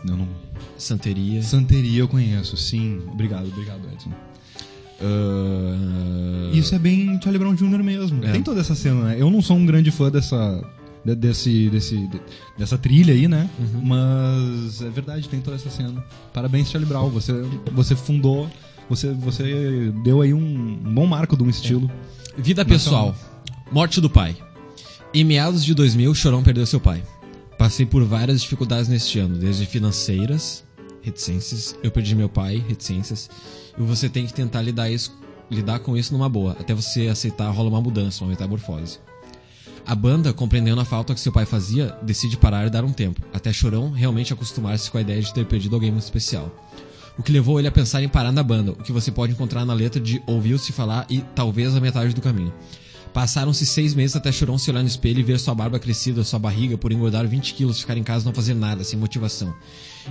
[0.08, 0.28] Eu não...
[0.78, 1.42] Santeria.
[1.42, 3.02] Santeria eu conheço, sim.
[3.12, 4.12] Obrigado, obrigado, Edson.
[5.02, 7.84] Uh, Isso é bem Charlie Brown Jr.
[7.84, 8.24] mesmo.
[8.24, 8.32] É.
[8.32, 9.16] Tem toda essa cena, né?
[9.20, 10.64] Eu não sou um grande fã dessa.
[11.06, 12.22] De- Desse, desse, de-
[12.58, 13.50] dessa trilha aí, né?
[13.60, 13.82] Uhum.
[13.84, 16.04] Mas é verdade, tem toda essa cena.
[16.34, 17.10] Parabéns, Charlie Brown.
[17.10, 17.34] Você,
[17.72, 18.50] você fundou,
[18.90, 21.90] você, você deu aí um, bom marco de um estilo.
[22.38, 23.16] Vida pessoal.
[23.72, 24.36] Morte do pai.
[25.14, 27.04] Em meados de 2000, Chorão perdeu seu pai.
[27.58, 30.64] Passei por várias dificuldades neste ano, desde financeiras,
[31.02, 33.30] reticências, eu perdi meu pai, reticências,
[33.78, 35.16] e você tem que tentar lidar, isso,
[35.52, 39.00] lidar com isso numa boa, até você aceitar rola uma mudança, uma metamorfose.
[39.86, 43.22] A banda, compreendendo a falta que seu pai fazia, decide parar e dar um tempo,
[43.34, 46.50] até Chorão realmente acostumar-se com a ideia de ter perdido alguém muito especial.
[47.18, 49.66] O que levou ele a pensar em parar na banda, o que você pode encontrar
[49.66, 52.54] na letra de Ouviu-se falar e talvez a metade do caminho.
[53.14, 56.40] Passaram-se seis meses até Chorão se olhar no espelho e ver sua barba crescida, sua
[56.40, 59.54] barriga por engordar 20 quilos, ficar em casa não fazer nada, sem motivação.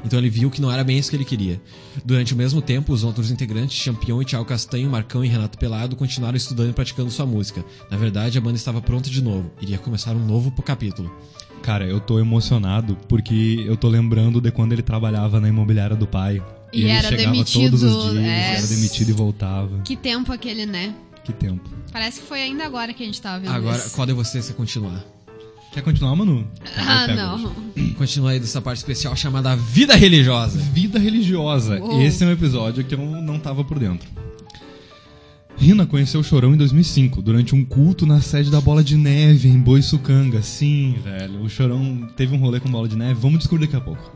[0.04, 1.60] Então ele viu que não era bem isso que ele queria.
[2.04, 5.96] Durante o mesmo tempo, os outros integrantes, Champion e Thiago Castanho, Marcão e Renato Pelado,
[5.96, 7.64] continuaram estudando e praticando sua música.
[7.90, 9.50] Na verdade, a banda estava pronta de novo.
[9.60, 11.14] Iria começar um novo capítulo.
[11.62, 16.06] Cara, eu tô emocionado porque eu tô lembrando de quando ele trabalhava na imobiliária do
[16.06, 16.42] pai.
[16.72, 18.56] E ele era chegava demitido, todos os dias, é.
[18.56, 19.80] era demitido e voltava.
[19.84, 20.94] Que tempo aquele, né?
[21.22, 21.70] Que tempo.
[21.92, 23.94] Parece que foi ainda agora que a gente tava vendo Agora, isso.
[23.94, 25.04] qual de vocês quer continuar?
[25.72, 26.46] Quer continuar, Manu?
[26.76, 27.52] Ah, não.
[27.96, 30.58] Continua aí dessa parte especial chamada Vida Religiosa.
[30.58, 31.78] Vida religiosa.
[31.80, 32.02] Uou.
[32.02, 34.06] Esse é um episódio que eu não tava por dentro.
[35.56, 39.48] Rina conheceu o Chorão em 2005, durante um culto na sede da Bola de Neve,
[39.48, 40.42] em Boiçucanga.
[40.42, 41.42] Sim, velho.
[41.42, 43.14] O Chorão teve um rolê com Bola de Neve.
[43.14, 44.12] Vamos descobrir daqui a pouco.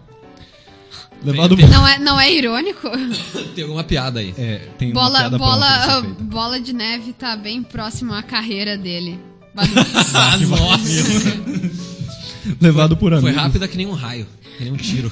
[1.25, 1.57] Levado...
[1.57, 2.91] Tem- Não é, não é irônico?
[3.55, 4.35] Tem alguma piada aí.
[4.37, 6.25] É, tem uma Bola, piada pronta pra bola, feita.
[6.25, 9.19] bola de neve tá bem próximo à carreira dele.
[9.57, 10.37] Nossa!
[12.61, 13.37] Levado por Foi amigos.
[13.43, 15.11] rápida que nem um raio, que nem um tiro.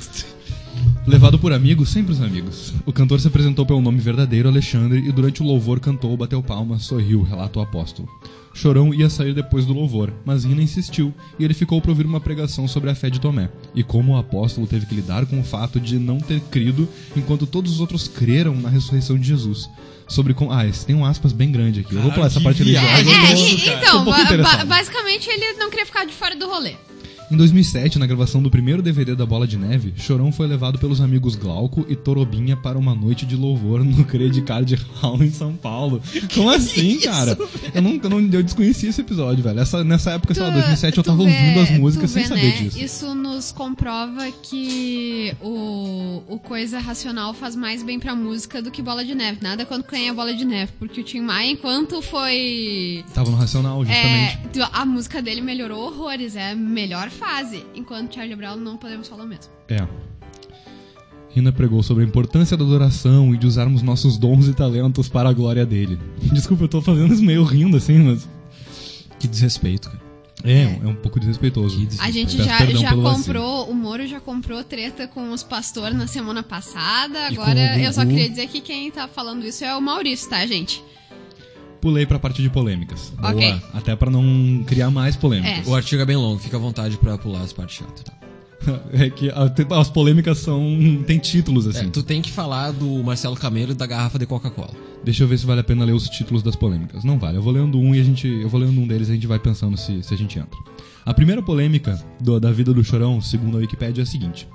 [1.06, 2.72] Levado por amigos, sempre os amigos.
[2.86, 6.84] O cantor se apresentou pelo nome verdadeiro, Alexandre, e durante o louvor cantou, bateu palmas,
[6.84, 8.08] sorriu, relata o apóstolo.
[8.54, 12.20] Chorão ia sair depois do louvor, mas Rina insistiu, e ele ficou para ouvir uma
[12.20, 15.44] pregação sobre a fé de Tomé, e como o apóstolo teve que lidar com o
[15.44, 19.68] fato de não ter crido, enquanto todos os outros creram na ressurreição de Jesus.
[20.06, 20.52] Sobre com...
[20.52, 21.94] Ah, esse tem um aspas bem grande aqui.
[21.94, 22.76] Eu vou pular essa que parte ali.
[22.76, 26.74] É, é, tô e- então, um basicamente ele não queria ficar de fora do rolê.
[27.34, 31.00] Em 2007, na gravação do primeiro DVD da Bola de Neve, Chorão foi levado pelos
[31.00, 35.52] amigos Glauco e Torobinha para uma noite de louvor no Credit Card Hall em São
[35.54, 36.00] Paulo.
[36.32, 37.36] Como assim, cara?
[37.74, 39.58] Eu, eu, não, eu desconheci esse episódio, velho.
[39.58, 42.22] Essa, nessa época, sei lá, 2007, eu tu tava vê- ouvindo as músicas tu sem
[42.22, 42.56] vê, saber né?
[42.62, 42.78] disso.
[42.80, 48.80] Isso nos comprova que o, o Coisa Racional faz mais bem pra música do que
[48.80, 49.38] Bola de Neve.
[49.42, 53.04] Nada quando ganha Bola de Neve, porque o Tim Maia, enquanto foi...
[53.12, 54.38] Tava no Racional, justamente.
[54.44, 57.64] É, tu- a música dele melhorou horrores, é a melhor fase.
[57.74, 59.52] Enquanto Charlie Brown não podemos falar o mesmo.
[59.68, 59.86] É.
[61.30, 65.28] Rina pregou sobre a importância da adoração e de usarmos nossos dons e talentos para
[65.28, 65.98] a glória dele.
[66.32, 68.28] Desculpa, eu tô fazendo isso meio rindo assim, mas.
[69.18, 70.04] Que desrespeito, cara.
[70.44, 71.74] É, é um pouco desrespeitoso.
[71.86, 73.24] Que A gente Peço já, já pelo vacilo.
[73.24, 77.26] comprou, o Moro já comprou treta com os pastores na semana passada.
[77.28, 80.84] Agora eu só queria dizer que quem tá falando isso é o Maurício, tá, gente?
[81.84, 83.12] Pulei pra parte de polêmicas.
[83.22, 83.60] Ok.
[83.74, 85.66] Até pra não criar mais polêmicas.
[85.68, 88.02] O artigo é bem longo, fica à vontade pra pular as partes chatas.
[88.04, 88.14] Tá?
[88.94, 89.30] É que
[89.70, 90.64] as polêmicas são.
[91.06, 91.84] tem títulos, assim.
[91.86, 94.70] É, tu tem que falar do Marcelo Camelo e da garrafa de Coca-Cola.
[95.04, 97.04] Deixa eu ver se vale a pena ler os títulos das polêmicas.
[97.04, 97.36] Não vale.
[97.36, 98.26] Eu vou lendo um e a gente.
[98.26, 100.58] Eu vou lendo um deles e a gente vai pensando se, se a gente entra.
[101.04, 104.48] A primeira polêmica do- da vida do Chorão, segundo a Wikipédia, é a seguinte.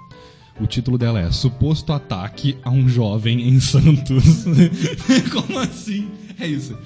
[0.60, 4.24] O título dela é Suposto ataque a um jovem em Santos.
[5.32, 6.08] Como assim?
[6.40, 6.78] É isso.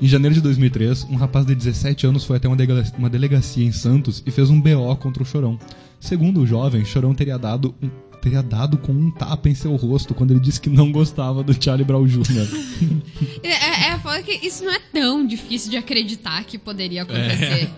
[0.00, 3.64] Em janeiro de 2003, um rapaz de 17 anos foi até uma delegacia, uma delegacia
[3.64, 5.58] em Santos e fez um BO contra o Chorão.
[6.00, 7.88] Segundo o jovem, Chorão teria dado um,
[8.20, 11.54] teria dado com um tapa em seu rosto quando ele disse que não gostava do
[11.62, 12.22] Charlie Brown Jr.
[13.42, 17.70] É, é, é foda que isso não é tão difícil de acreditar que poderia acontecer.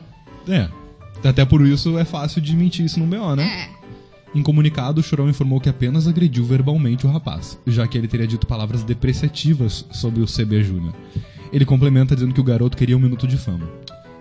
[0.48, 0.68] É.
[1.24, 3.68] Até por isso é fácil de mentir isso no BO, né?
[3.78, 3.81] É.
[4.34, 8.26] Em comunicado, o Chorão informou que apenas agrediu verbalmente o rapaz, já que ele teria
[8.26, 10.94] dito palavras depreciativas sobre o CB Júnior.
[11.52, 13.68] Ele complementa dizendo que o garoto queria um minuto de fama.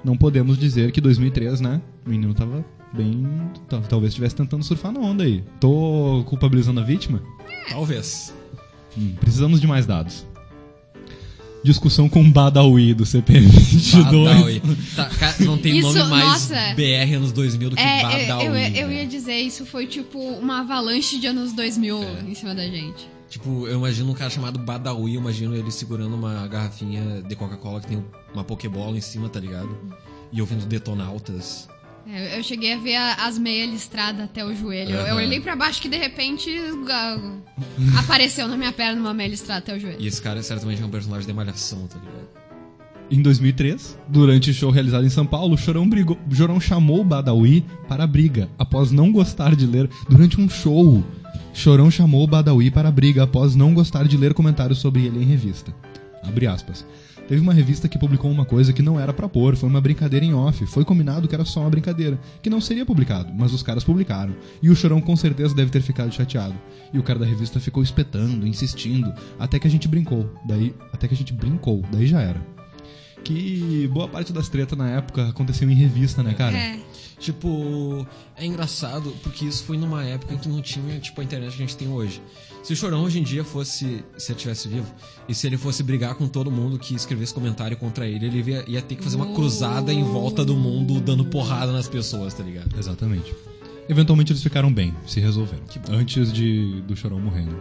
[0.04, 1.82] Não podemos dizer que 2003, né?
[2.06, 3.26] O menino tava bem.
[3.70, 5.44] tal- Talvez estivesse tentando surfar na onda aí.
[5.62, 7.22] Tô culpabilizando a vítima?
[7.70, 8.34] Talvez.
[8.98, 10.26] Hum, precisamos de mais dados.
[11.64, 14.04] Discussão com Badawi do CP22.
[14.04, 14.62] Badawi.
[14.96, 16.74] Tá, cara, não tem Isso, nome mais nossa.
[16.76, 18.46] BR anos 2000 do que É, Badawi.
[18.46, 18.96] eu, eu, eu né?
[18.96, 22.22] ia dizer, isso foi tipo uma avalanche de anos 2000 É.
[22.30, 23.08] em cima da gente.
[23.30, 27.80] Tipo, eu imagino um cara chamado Badawi, eu imagino ele segurando uma garrafinha de Coca-Cola
[27.80, 29.70] que tem uma Pokébola em cima, tá ligado?
[30.34, 31.70] E ouvindo Detonautas.
[32.14, 34.92] É, eu- eu cheguei a ver a- as meias listradas até o joelho.
[34.92, 35.16] Eu- Eu Aham.
[35.26, 36.50] olhei pra baixo que de repente
[37.98, 39.98] apareceu na minha perna uma meia listrada até o joelho.
[40.00, 42.42] E esse cara certamente é um personagem de malhação, tá ligado?
[43.10, 47.66] Em 2003, durante o show realizado em São Paulo, Chorão, brigou, Chorão chamou o Badawi
[47.88, 49.90] para a briga, após não gostar de ler.
[50.10, 51.04] Durante um show,
[51.54, 55.22] Chorão chamou o Badawi para a briga, após não gostar de ler comentários sobre ele
[55.22, 55.74] em revista.
[56.24, 56.86] Abre aspas.
[57.32, 60.26] Teve uma revista que publicou uma coisa que não era pra pôr, foi uma brincadeira
[60.26, 60.66] em off.
[60.66, 64.36] Foi combinado que era só uma brincadeira, que não seria publicado, mas os caras publicaram.
[64.62, 66.54] E o Chorão com certeza deve ter ficado chateado.
[66.92, 70.30] E o cara da revista ficou espetando, insistindo, até que a gente brincou.
[70.46, 72.46] Daí, até que a gente brincou, daí já era
[73.24, 76.58] que boa parte das tretas na época aconteceu em revista, né, cara?
[76.58, 76.80] É.
[77.20, 81.64] Tipo, é engraçado porque isso foi numa época que não tinha, tipo, a internet que
[81.64, 82.22] a gente tem hoje.
[82.64, 84.86] Se o Chorão hoje em dia fosse, se ele estivesse vivo,
[85.28, 88.64] e se ele fosse brigar com todo mundo que escrevesse comentário contra ele, ele ia,
[88.68, 92.44] ia ter que fazer uma cruzada em volta do mundo dando porrada nas pessoas, tá
[92.44, 92.78] ligado?
[92.78, 93.34] Exatamente.
[93.90, 95.64] Eventualmente eles ficaram bem, se resolveram.
[95.90, 97.56] Antes de do Chorão morrer, né?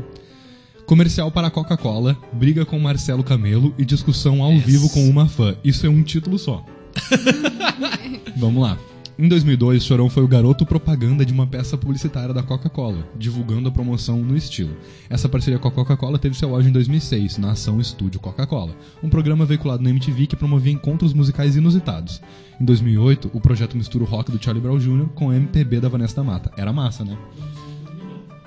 [0.86, 4.64] Comercial para a Coca-Cola, briga com Marcelo Camelo e discussão ao Yes.
[4.64, 5.56] vivo com uma fã.
[5.64, 6.64] Isso é um título só.
[8.36, 8.78] Vamos lá.
[9.20, 13.70] Em 2002, Chorão foi o garoto propaganda de uma peça publicitária da Coca-Cola, divulgando a
[13.70, 14.74] promoção no estilo.
[15.10, 19.10] Essa parceria com a Coca-Cola teve seu auge em 2006, na ação Estúdio Coca-Cola, um
[19.10, 22.22] programa veiculado na MTV que promovia encontros musicais inusitados.
[22.58, 25.08] Em 2008, o projeto mistura o rock do Charlie Brown Jr.
[25.14, 26.50] com o MPB da Vanessa da Mata.
[26.56, 27.18] Era massa, né?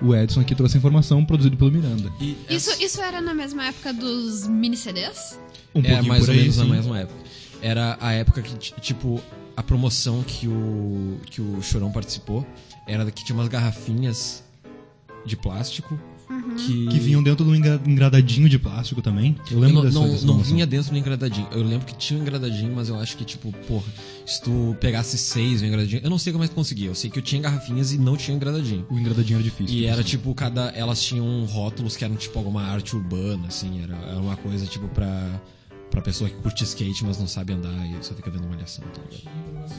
[0.01, 2.11] O Edson aqui trouxe a informação, produzido pelo Miranda.
[2.19, 5.39] E Isso, isso era na mesma época dos mini CDs?
[5.75, 6.71] Um é pouquinho mais por ou aí, menos na sim.
[6.71, 7.19] mesma época.
[7.61, 9.21] Era a época que, ti- tipo,
[9.55, 12.45] a promoção que o, que o Chorão participou
[12.87, 14.43] era que tinha umas garrafinhas
[15.25, 15.99] de plástico
[16.57, 16.87] que...
[16.87, 19.35] Que vinham dentro de um engra- engradadinho de plástico também.
[19.51, 21.47] Eu lembro não, dessa, não, dessa não vinha dentro do engradadinho.
[21.51, 23.85] Eu lembro que tinha um engradadinho, mas eu acho que, tipo, porra,
[24.25, 26.01] se tu pegasse seis no engradadinho.
[26.03, 26.87] Eu não sei como é que conseguia.
[26.87, 28.85] Eu sei que eu tinha garrafinhas e não tinha engradadinho.
[28.89, 29.75] O engradadinho era difícil.
[29.75, 30.69] E era tipo, cada.
[30.69, 33.83] Elas tinham rótulos que eram tipo alguma arte urbana, assim.
[33.83, 35.41] Era, era uma coisa tipo pra.
[35.93, 38.99] Pra pessoa que curte skate, mas não sabe andar e só fica vendo malhação, tá
[39.11, 39.73] ligado?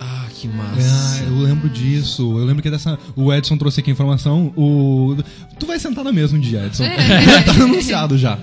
[0.00, 1.22] Ah, que Ah, massa.
[1.22, 2.22] eu lembro disso.
[2.36, 2.98] Eu lembro que dessa.
[3.14, 4.52] O Edson trouxe aqui a informação.
[4.56, 5.16] O.
[5.56, 6.82] Tu vai sentar na mesa um dia, Edson.
[7.46, 8.36] tá anunciado já.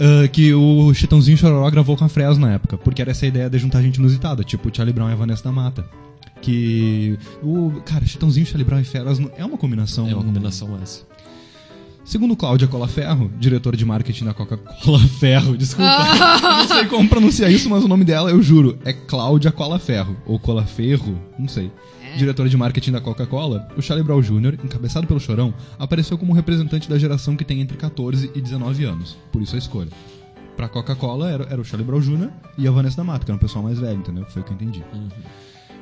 [0.00, 3.50] Ah, que o Chitãozinho Chororó gravou com a Fresno na época, porque era essa ideia
[3.50, 5.84] de juntar gente inusitada, tipo o Charlie Brown e a Vanessa da Mata.
[6.40, 7.18] Que.
[7.42, 10.08] O, cara, Chitãozinho, Charlie Brown e Fresno é uma combinação.
[10.08, 11.02] É uma combinação massa.
[12.04, 15.90] Segundo Cláudia Colaferro, diretor de marketing da Coca-Cola Ferro, desculpa,
[16.42, 20.16] eu não sei como pronunciar isso, mas o nome dela, eu juro, é Cláudia Colaferro,
[20.26, 21.70] ou Colaferro, não sei.
[22.16, 26.88] Diretora de marketing da Coca-Cola, o Charlie Brown Jr., encabeçado pelo Chorão, apareceu como representante
[26.90, 29.90] da geração que tem entre 14 e 19 anos, por isso a escolha.
[30.56, 32.30] Pra Coca-Cola era, era o Charlie Brown Jr.
[32.58, 34.26] e a Vanessa da Mata, que era um pessoal mais velho, entendeu?
[34.28, 34.82] Foi o que eu entendi.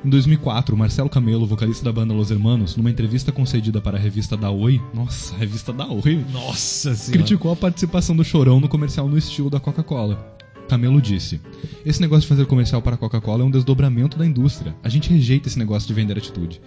[0.03, 4.35] Em 2004, Marcelo Camelo, vocalista da banda Los Hermanos, numa entrevista concedida para a revista
[4.35, 7.11] da Oi, nossa, a revista da Oi, Nossa senhora.
[7.19, 10.35] criticou a participação do Chorão no comercial no estilo da Coca-Cola.
[10.67, 11.39] Camelo disse:
[11.85, 14.75] Esse negócio de fazer comercial para a Coca-Cola é um desdobramento da indústria.
[14.83, 16.59] A gente rejeita esse negócio de vender atitude.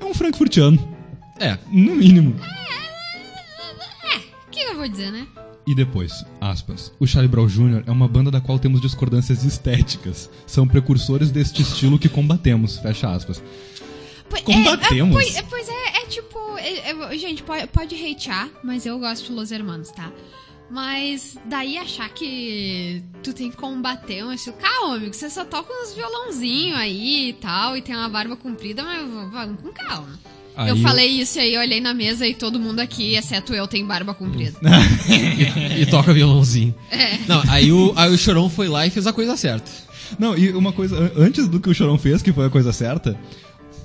[0.00, 0.76] É um frankfurtiano,
[1.38, 1.56] É.
[1.70, 2.34] no mínimo.
[4.46, 5.26] O que eu vou dizer, né?
[5.66, 7.84] E depois, aspas, o Charlie Brown Jr.
[7.86, 10.28] é uma banda da qual temos discordâncias estéticas.
[10.46, 13.40] São precursores deste estilo que combatemos, fecha aspas.
[14.28, 15.14] Pois- Combatemos.
[15.16, 16.38] É, é, pois, é, pois é, é tipo.
[16.58, 20.10] é- é- gente, pode, pode hatear, mas eu gosto de Los Hermanos, tá?
[20.70, 24.56] Mas daí achar que tu tem que combater um estilo.
[24.56, 28.82] Calma, amigo, você só toca uns violãozinhos aí e tal, e tem uma barba comprida,
[28.82, 30.18] mas vamos com calma.
[30.56, 33.54] Aí eu eu- falei isso aí, eu olhei na mesa e todo mundo aqui, exceto
[33.54, 34.56] eu, tem barba comprida.
[35.78, 36.74] E toca violãozinho.
[37.26, 39.70] Não, aí o, aí o Chorão foi lá e fez a coisa certa.
[40.18, 42.72] Não, e uma coisa, an- antes do que o Chorão fez, que foi a coisa
[42.72, 43.16] certa,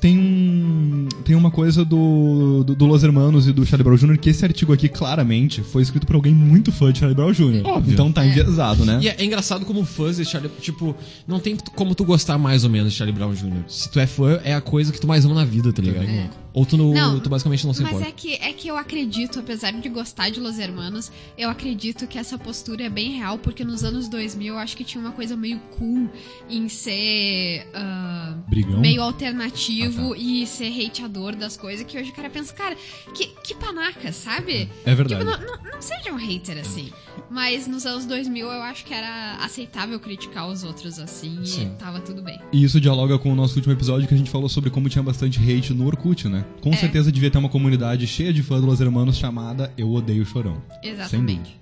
[0.01, 1.08] tem um.
[1.25, 4.17] Tem uma coisa do, do, do Los Hermanos e do Charlie Brown Jr.
[4.19, 7.65] que esse artigo aqui, claramente, foi escrito por alguém muito fã de Charlie Brown Jr.
[7.65, 7.93] Óbvio.
[7.93, 8.99] Então tá enviesado, né?
[9.01, 10.51] E é, é engraçado como fãs de Charlie...
[10.62, 10.95] Tipo,
[11.27, 13.63] não tem como tu gostar mais ou menos de Charlie Brown Jr.
[13.67, 16.06] Se tu é fã, é a coisa que tu mais ama na vida, tá ligado?
[16.08, 16.30] É.
[16.58, 18.10] Ou tu, no, Não, tu basicamente não se Mas importa.
[18.10, 22.17] é que, é que eu acredito, apesar de gostar de Los Hermanos, eu acredito que
[22.17, 25.38] essa postura é bem real, porque nos anos 2000 eu acho que tinha uma coisa
[25.38, 26.10] meio cool
[26.50, 28.80] em ser ah, Brigão?
[28.80, 32.76] meio alternativo e ser hateador das coisas, que hoje o cara pensa, cara,
[33.13, 34.67] que, que panaca, sabe?
[34.84, 35.24] É verdade.
[35.24, 36.91] Tipo, não, não, não seja um hater assim.
[37.30, 41.63] Mas nos anos 2000 eu acho que era aceitável criticar os outros assim Sim.
[41.63, 42.40] e tava tudo bem.
[42.54, 45.04] E isso dialoga com o nosso último episódio que a gente falou sobre como tinha
[45.04, 46.46] bastante hate no Orkut, né?
[46.62, 46.78] Com É.
[46.78, 50.62] certeza devia ter uma comunidade cheia de fãs do Los Hermanos chamada Eu Odeio Chorão.
[50.84, 51.58] Exatamente.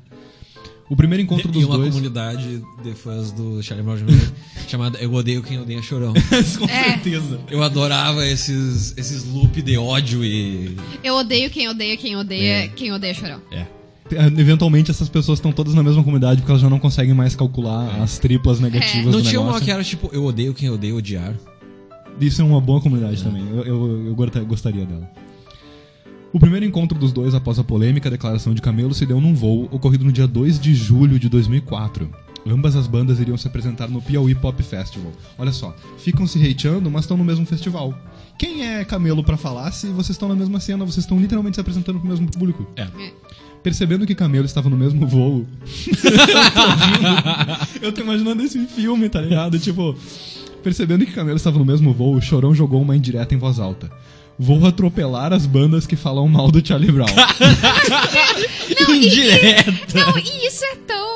[0.88, 1.90] O primeiro encontro E dos uma dois.
[1.90, 4.32] comunidade de fãs do Charlie Brown Jr.
[4.70, 6.14] chamada Eu Odeio Quem Odeia Chorão.
[6.60, 6.92] Com É.
[6.92, 7.40] certeza.
[7.50, 10.78] Eu adorava esses, esses loop de ódio e...
[11.04, 13.42] Eu odeio quem odeia quem odeia quem odeia chorão.
[13.52, 13.66] É.
[14.12, 18.02] Eventualmente essas pessoas estão todas na mesma comunidade porque elas já não conseguem mais calcular
[18.02, 19.66] as triplas negativas Não do tinha uma negócio.
[19.66, 21.34] que era tipo Eu Odeio Quem Odeia Odiar.
[22.22, 23.46] Isso é uma boa comunidade também.
[23.50, 25.10] Eu, eu, eu gostaria dela.
[26.32, 29.68] O primeiro encontro dos dois após a polêmica declaração de Camelo se deu num voo
[29.72, 32.10] ocorrido no dia 2 de julho de 2004.
[32.48, 35.12] Ambas as bandas iriam se apresentar no Piauí Pop Festival.
[35.38, 37.98] Olha só, ficam se hateando, mas estão no mesmo festival.
[38.38, 41.62] Quem é Camelo pra falar se vocês estão na mesma cena, vocês estão literalmente se
[41.62, 42.68] apresentando pro mesmo público?
[42.76, 42.88] É.
[43.66, 45.44] Percebendo que Camelo estava no mesmo voo.
[47.82, 49.58] eu tô imaginando esse filme, tá ligado?
[49.58, 49.98] Tipo,
[50.64, 53.90] percebendo que Camelo estava no mesmo voo, o Chorão jogou uma indireta em voz alta.
[54.38, 57.08] Vou atropelar as bandas que falam mal do Charlie Brown.
[58.88, 59.72] Indireta.
[59.96, 61.15] Não, e isso é tão.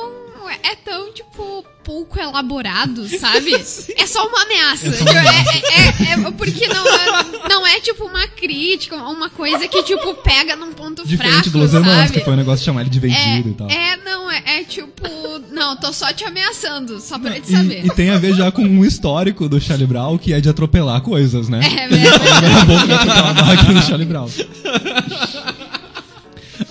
[0.62, 3.50] É tão, tipo, pouco elaborado, sabe?
[3.96, 4.90] É só uma ameaça.
[4.90, 9.82] Tipo, É, é- é- porque não é, não é, tipo, uma crítica, uma coisa que,
[9.82, 12.82] tipo, pega num ponto Diferente fraco, do Los Hermanos, que foi um negócio de chamar
[12.82, 13.68] ele de vendido e tal.
[13.70, 15.02] É, é, não, é, é tipo.
[15.50, 17.84] Não, tô só te ameaçando, só pra te saber.
[17.84, 20.48] E, e tem a ver já com um histórico do Charlie Brown, que é de
[20.48, 21.60] atropelar coisas, né?
[21.64, 22.06] É mesmo.
[22.16, 24.28] Era bom pra atropelar a máquina do Charlie Brown.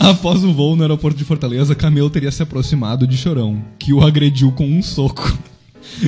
[0.09, 4.01] Após o voo no aeroporto de Fortaleza, Camelo teria se aproximado de Chorão, que o
[4.01, 5.37] agrediu com um soco.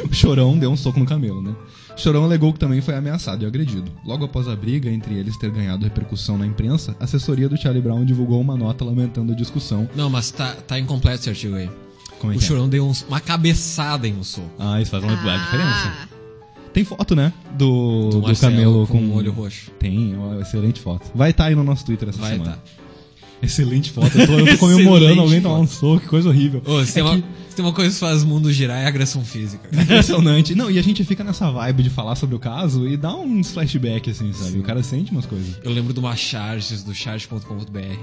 [0.09, 1.53] O Chorão deu um soco no Camelo, né?
[1.95, 3.91] Chorão alegou que também foi ameaçado e agredido.
[4.05, 7.81] Logo após a briga entre eles ter ganhado repercussão na imprensa, a assessoria do Charlie
[7.81, 9.87] Brown divulgou uma nota lamentando a discussão.
[9.95, 11.69] Não, mas tá, tá incompleto esse artigo aí.
[12.17, 12.47] Como é O que é?
[12.47, 14.49] Chorão deu uns- uma cabeçada em um soco.
[14.57, 15.37] Ah, isso faz uma Ah.
[15.37, 16.09] diferença.
[16.73, 17.33] Tem foto, né?
[17.57, 19.69] Do, Do do, Camelo com com, o olho roxo.
[19.77, 21.11] Tem, uma excelente foto.
[21.13, 22.51] Vai estar aí no nosso Twitter essa Vai semana.
[22.53, 22.59] tá.
[23.41, 24.17] Excelente foto.
[24.17, 26.61] Eu tô, eu tô comemorando alguém tomar um soco, que coisa horrível.
[26.65, 28.77] Ô, se, tem É uma, que- se tem uma coisa que faz o mundo girar
[28.81, 29.67] é agressão física.
[29.73, 30.53] Impressionante.
[30.55, 33.51] Não, e a gente fica nessa vibe de falar sobre o caso e dá uns
[33.51, 34.59] flashbacks, assim, sabe?
[34.59, 35.59] O cara sente umas coisas.
[35.63, 37.99] Eu lembro de uma charges do charge.com.br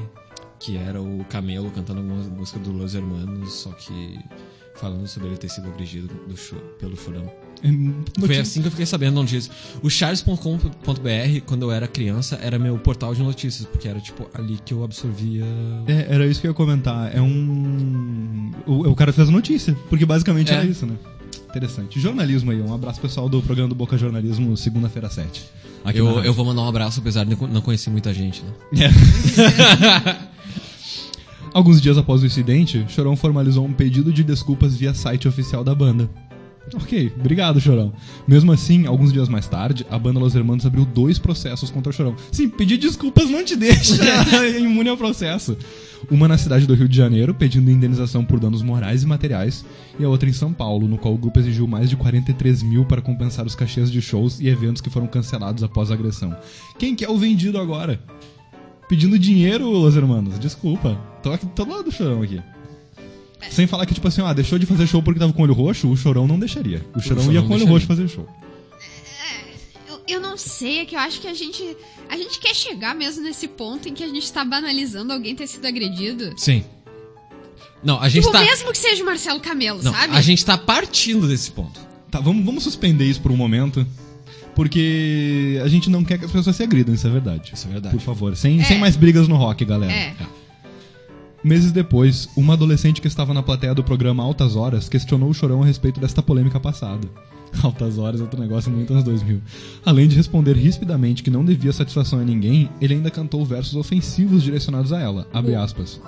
[0.61, 4.19] que era o Camelo cantando alguma música do Los Hermanos, só que
[4.75, 6.35] falando sobre ele ter sido agredido do
[6.81, 7.31] pelo chorão.
[7.63, 9.51] É, Foi assim que eu fiquei sabendo disso.
[9.83, 14.59] O charles.com.br, quando eu era criança, era meu portal de notícias, porque era tipo ali
[14.65, 15.45] que eu absorvia.
[15.87, 17.15] É, era isso que eu ia comentar.
[17.15, 18.51] É um.
[18.67, 20.55] O, o cara fez a notícia, porque basicamente É.
[20.57, 20.95] era isso, né?
[21.49, 21.99] Interessante.
[21.99, 25.45] Jornalismo aí, um abraço pessoal do programa do Boca Jornalismo, segunda-feira 7.
[25.85, 28.91] Aqui na Eu, eu vou mandar um abraço, apesar de não conhecer muita gente, né?
[31.55, 35.75] Alguns dias após o incidente, Chorão formalizou um pedido de desculpas via site oficial da
[35.75, 36.09] banda.
[36.75, 37.93] Ok, obrigado, Chorão.
[38.27, 41.93] Mesmo assim, alguns dias mais tarde, a banda Los Hermanos abriu dois processos contra o
[41.93, 42.15] Chorão.
[42.31, 43.95] Sim, pedir desculpas não te deixa
[44.59, 45.57] imune ao processo.
[46.11, 49.65] Uma na cidade do Rio de Janeiro, pedindo indenização por danos morais e materiais,
[49.99, 52.85] e a outra em São Paulo, no qual o grupo exigiu mais de 43 mil
[52.85, 56.37] para compensar os cachês de shows e eventos que foram cancelados após a agressão.
[56.79, 58.01] Quem que é o vendido agora?
[58.89, 60.39] Pedindo dinheiro, Los Hermanos.
[60.39, 60.99] Desculpa.
[61.23, 62.41] Tô, aqui, do lado do Chorão aqui.
[63.51, 65.55] Sem falar que, tipo assim, ah, deixou de fazer show porque tava com o olho
[65.55, 66.85] roxo, o Chorão não deixaria.
[66.95, 68.29] O Chorão Chorão ia com o olho roxo fazer show.
[69.89, 71.77] Eu, eu não sei, é que eu acho que a gente.
[72.11, 75.47] A gente quer chegar mesmo nesse ponto em que a gente tá banalizando alguém ter
[75.47, 76.33] sido agredido.
[76.37, 76.65] Sim.
[77.83, 78.41] Não, a gente Tipo, tá.
[78.41, 80.17] mesmo que seja o Marcelo Camelo, Não, sabe?
[80.17, 81.79] a gente tá partindo desse ponto.
[82.11, 83.87] Tá, vamos, vamos suspender isso por um momento.
[84.55, 87.53] Porque a gente não quer que as pessoas se agridam, isso é verdade.
[87.55, 87.95] Isso é verdade.
[87.95, 88.65] Por favor, sem, É.
[88.65, 89.93] sem mais brigas no rock, galera.
[89.93, 90.15] É.
[91.43, 95.63] Meses depois, uma adolescente que estava na plateia do programa Altas Horas questionou o Chorão
[95.63, 97.09] a respeito desta polêmica passada.
[97.63, 99.41] Altas Horas é outro negócio muito anos 2000.
[99.85, 104.43] Além de responder rispidamente que não devia satisfação a ninguém, ele ainda cantou versos ofensivos
[104.43, 105.29] direcionados a ela.
[105.33, 106.01] Abre aspas.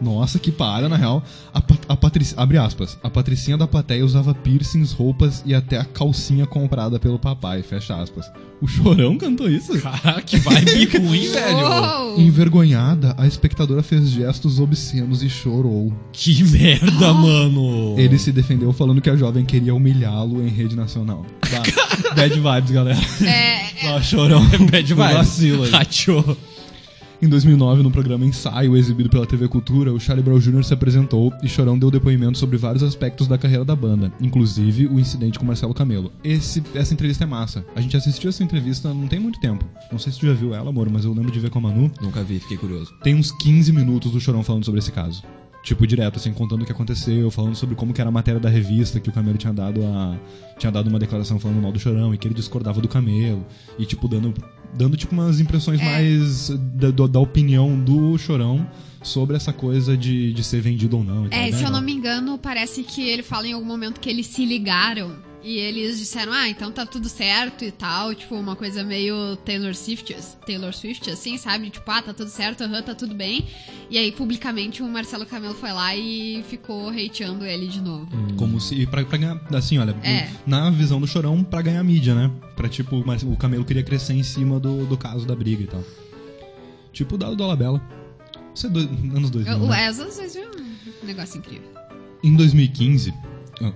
[0.00, 1.22] Nossa, que para, na real.
[1.52, 2.32] A, a Patric...
[2.36, 2.98] Abre aspas.
[3.02, 7.62] A patricinha da plateia usava piercings, roupas e até a calcinha comprada pelo papai.
[7.62, 8.26] Fecha aspas.
[8.60, 9.76] O Chorão cantou isso?
[9.80, 11.58] Caraca, que vibe ruim, velho.
[11.58, 12.20] Uou!
[12.20, 15.92] Envergonhada, a espectadora fez gestos obscenos e chorou.
[16.12, 17.94] Que merda, mano.
[17.98, 21.24] Ele se defendeu falando que a jovem queria humilhá-lo em rede nacional.
[21.42, 22.98] Ba- Bad vibes, galera.
[23.24, 24.42] É, Ó, chorão.
[24.70, 25.14] Bad O vibes.
[25.14, 25.70] Vacilo aí.
[25.70, 26.36] Rachou.
[27.22, 30.64] Em 2009, no programa Ensaio, exibido pela TV Cultura, o Charlie Brown Jr.
[30.64, 34.98] se apresentou e Chorão deu depoimento sobre vários aspectos da carreira da banda, inclusive o
[34.98, 36.12] incidente com Marcelo Camelo.
[36.24, 37.64] Esse, essa entrevista é massa.
[37.74, 39.64] A gente assistiu essa entrevista não tem muito tempo.
[39.92, 41.62] Não sei se tu já viu ela, amor, mas eu lembro de ver com a
[41.62, 41.90] Manu.
[42.02, 42.92] Nunca vi, fiquei curioso.
[43.02, 45.22] Tem uns 15 minutos do Chorão falando sobre esse caso.
[45.62, 48.50] Tipo, direto, assim, contando o que aconteceu, falando sobre como que era a matéria da
[48.50, 50.18] revista, que o Camelo tinha dado a.
[50.58, 53.46] tinha dado uma declaração falando mal do Chorão e que ele discordava do Camelo.
[53.78, 54.34] E, tipo, dando,
[54.74, 55.84] dando tipo, umas impressões É.
[55.84, 58.66] mais da, da opinião do Chorão
[59.02, 61.26] sobre essa coisa de, de ser vendido ou não.
[61.26, 61.52] É, né?
[61.52, 64.44] se eu não me engano, parece que ele fala em algum momento que eles se
[64.44, 65.14] ligaram
[65.44, 69.74] e eles disseram, ah, então tá tudo certo e tal, tipo, uma coisa meio Taylor
[69.74, 70.16] Swift,
[70.46, 71.68] Taylor Swift, assim, sabe?
[71.68, 73.46] Tipo, ah, tá tudo certo, aham, tá tudo bem.
[73.90, 78.08] E aí, publicamente, o Marcelo Camelo foi lá e ficou hateando ele de novo.
[78.36, 78.86] Como se.
[78.86, 79.40] Pra, pra ganhar.
[79.54, 80.30] Assim, olha, É.
[80.46, 82.30] na visão do Chorão, pra ganhar mídia, né?
[82.56, 85.84] Pra tipo, o Camelo queria crescer em cima do, do caso da briga e tal.
[86.92, 87.82] Tipo o dado do Alabella.
[88.54, 88.78] Isso é do,
[89.16, 89.52] anos 2000.
[89.52, 89.76] Eu- O né?
[90.32, 90.50] Viram
[91.02, 91.68] um negócio incrível.
[92.22, 93.33] Em 2015, ah,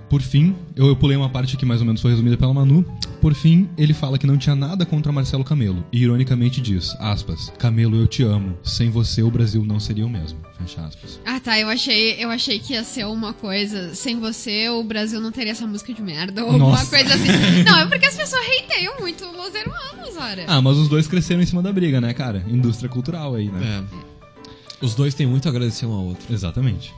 [0.08, 2.84] por fim, eu, eu pulei uma parte que mais ou menos foi resumida pela Manu.
[3.20, 5.84] Por fim, ele fala que não tinha nada contra Marcelo Camelo.
[5.92, 8.56] E ironicamente diz, aspas, Camelo, eu te amo.
[8.62, 10.38] Sem você, o Brasil não seria o mesmo.
[10.58, 11.20] Fecha aspas.
[11.24, 15.20] Ah, tá, eu achei, eu achei que ia ser uma coisa, sem você o Brasil
[15.20, 16.90] não teria essa música de merda, ou alguma Nossa.
[16.90, 17.28] coisa assim.
[17.64, 20.44] Não, é porque as pessoas hateiam muito Los Hermanos, ora.
[20.46, 22.44] Ah, mas os dois cresceram em cima da briga, né, cara?
[22.48, 23.84] Indústria cultural aí, né?
[23.84, 24.84] É.
[24.84, 26.32] Os dois têm muito a agradecer um ao outro.
[26.32, 26.94] Exatamente.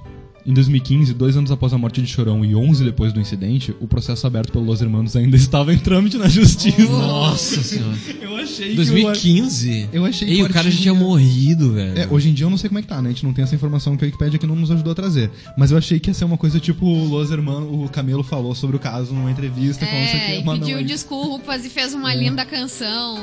[0.47, 3.87] Em 2015, dois anos após a morte de Chorão e 11 depois do incidente, o
[3.87, 6.81] processo aberto pelo Los Hermanos ainda estava em trâmite na justiça.
[6.91, 7.97] Nossa senhora.
[8.21, 9.89] Eu achei 2015?
[9.93, 11.99] Eu achei Ei, que o cara já tinha- morrido, velho.
[11.99, 13.11] É, hoje em dia eu não sei como é que tá, né?
[13.11, 15.31] A gente não tem essa informação que a Wikipedia aqui não nos ajudou a trazer.
[15.59, 18.55] Mas eu achei que ia ser uma coisa tipo o Los Hermanos, o Camelo falou
[18.55, 21.71] sobre o caso numa entrevista, falando É, aqui, e mas não, pediu é- desculpas e
[21.71, 23.19] fez uma linda canção.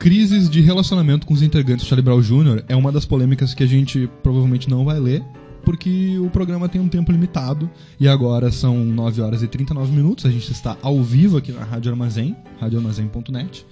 [0.00, 2.64] Crises de relacionamento com os integrantes do Charlie Brown Jr.
[2.68, 5.22] é uma das polêmicas que a gente provavelmente não vai ler,
[5.62, 7.70] porque o programa tem um tempo limitado
[8.00, 10.24] e agora são 9 horas e 39 minutos.
[10.24, 13.66] A gente está ao vivo aqui na Rádio Armazém, radioarmazém.net.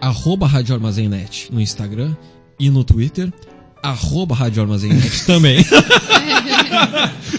[0.00, 2.16] Arroba Rádio Armazém Net no Instagram
[2.58, 3.30] e no Twitter.
[3.82, 5.62] Arroba Rádio Armazém Net também.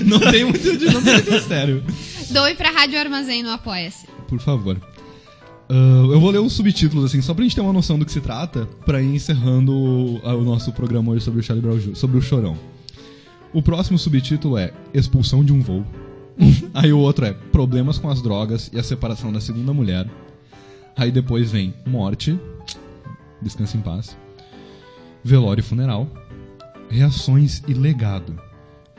[0.06, 1.84] Não tem muito, não tem muito mistério.
[2.30, 4.06] Doe pra Rádio Armazém no Apoia-se.
[4.28, 4.80] Por favor.
[5.70, 8.12] Ah, eu vou ler os subtítulos, assim, só pra gente ter uma noção do que
[8.12, 12.22] se trata, pra ir encerrando o, nosso programa hoje sobre o Charlie Brown sobre o
[12.22, 12.58] Chorão.
[13.54, 15.86] O próximo subtítulo é Expulsão de um voo.
[16.74, 20.10] Aí o outro é Problemas com as drogas e a separação da segunda mulher.
[20.96, 22.38] Aí depois vem Morte,
[23.42, 24.18] Descanse em paz.
[25.24, 26.08] Velório e funeral.
[26.90, 28.40] Reações e legado.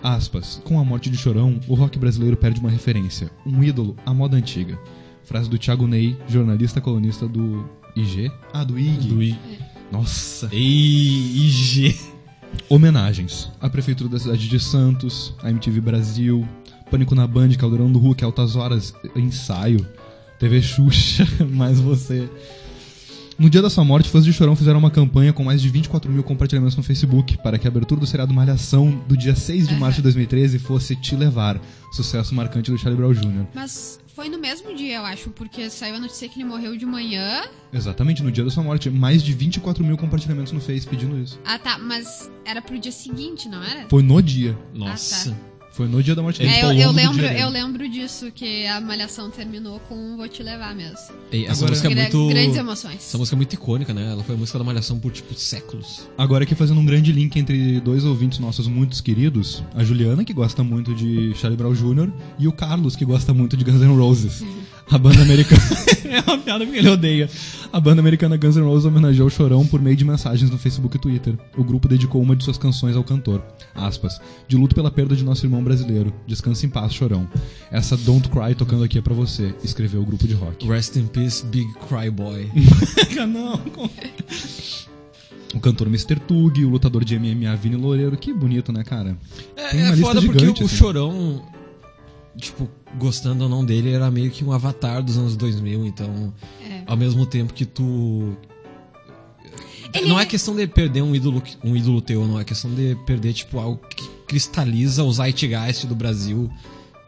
[0.02, 0.62] Aspas.
[0.64, 4.36] Com a morte de Chorão, o rock brasileiro perde uma referência, um ídolo à moda
[4.36, 4.78] antiga.
[5.24, 8.30] Frase do Thiago Ney, jornalista colunista do IG?
[8.52, 9.08] Ah, do IG.
[9.08, 9.38] Do I-
[9.92, 10.48] Nossa.
[10.52, 10.58] Ei,
[11.46, 11.96] IG.
[12.68, 13.50] Homenagens.
[13.60, 16.46] A Prefeitura da cidade de Santos, a MTV Brasil,
[16.90, 19.86] Pânico na Band, Caldeirão do Hulk, Altas Horas, Ensaio,
[20.38, 22.28] TV Xuxa, mais você.
[23.40, 26.12] No dia da sua morte, fãs de Chorão fizeram uma campanha com mais de 24
[26.12, 29.76] mil compartilhamentos no Facebook para que a abertura do seriado Malhação do dia 6 de
[29.76, 31.58] março de 2013 fosse Te Levar,
[31.90, 33.46] sucesso marcante do Charlie Brown Jr.
[33.54, 36.84] Mas foi no mesmo dia, eu acho, porque saiu a notícia que ele morreu de
[36.84, 37.40] manhã.
[37.72, 41.40] Exatamente, no dia da sua morte, mais de 24 mil compartilhamentos no Face pedindo isso.
[41.42, 43.86] Ah, tá, mas era pro dia seguinte, não era?
[43.88, 44.54] Foi no dia.
[44.74, 45.30] Nossa.
[45.30, 45.49] Ah, tá.
[45.72, 46.50] Foi no dia da morte dele.
[46.52, 47.42] É, eu, eu lembro, dia dele.
[47.42, 50.98] eu lembro disso, que a malhação terminou com Vou Te Levar mesmo.
[51.32, 52.28] E essa Agora- música é muito.
[52.28, 52.96] Grandes emoções.
[52.96, 54.10] Essa música é muito icônica, né?
[54.10, 56.08] Ela foi a música da Malhação por, tipo, séculos.
[56.18, 60.32] Agora aqui fazendo um grande link entre dois ouvintes nossos muito queridos, a Juliana, que
[60.32, 63.96] gosta muito de Charlie Brown Jr., e o Carlos, que gosta muito de Guns N'
[63.96, 64.42] Roses.
[64.90, 65.62] A banda americana.
[66.04, 67.30] é uma piada porque ele odeia.
[67.72, 70.96] A banda americana Guns N' Roses homenageou o Chorão por meio de mensagens no Facebook
[70.96, 71.38] e Twitter.
[71.56, 73.40] O grupo dedicou uma de suas canções ao cantor.
[73.74, 74.20] Aspas.
[74.48, 76.12] De luto pela perda de nosso irmão brasileiro.
[76.26, 77.28] Descanse em paz, Chorão.
[77.70, 80.66] Essa Don't Cry tocando aqui é pra você, escreveu o grupo de rock.
[80.66, 82.50] Rest in peace, Big Cry Boy.
[83.28, 83.60] não.
[85.54, 86.16] O cantor Mr.
[86.16, 88.16] Tug, o lutador de MMA Vini Loureiro.
[88.16, 89.16] Que bonito, né, cara?
[89.70, 90.76] Tem É, uma é foda porque gigante, o, o assim.
[90.76, 91.42] Chorão,
[92.36, 92.68] tipo,
[92.98, 96.32] gostando ou não dele, era meio que um avatar dos anos 2000, então,
[96.86, 96.90] É.
[96.90, 98.36] ao mesmo tempo que tu...
[99.92, 102.96] Ele- Não é questão de perder um ídolo, um ídolo teu, não é questão de
[103.06, 106.48] perder, tipo, algo que cristaliza o zeitgeist do Brasil.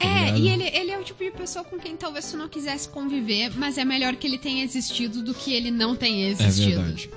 [0.01, 0.39] tá É, ligado?
[0.41, 3.53] e ele, ele é o tipo de pessoa com quem talvez tu não quisesse conviver,
[3.57, 6.71] mas é melhor que ele tenha existido do que ele não tenha É existido.
[6.81, 7.09] verdade.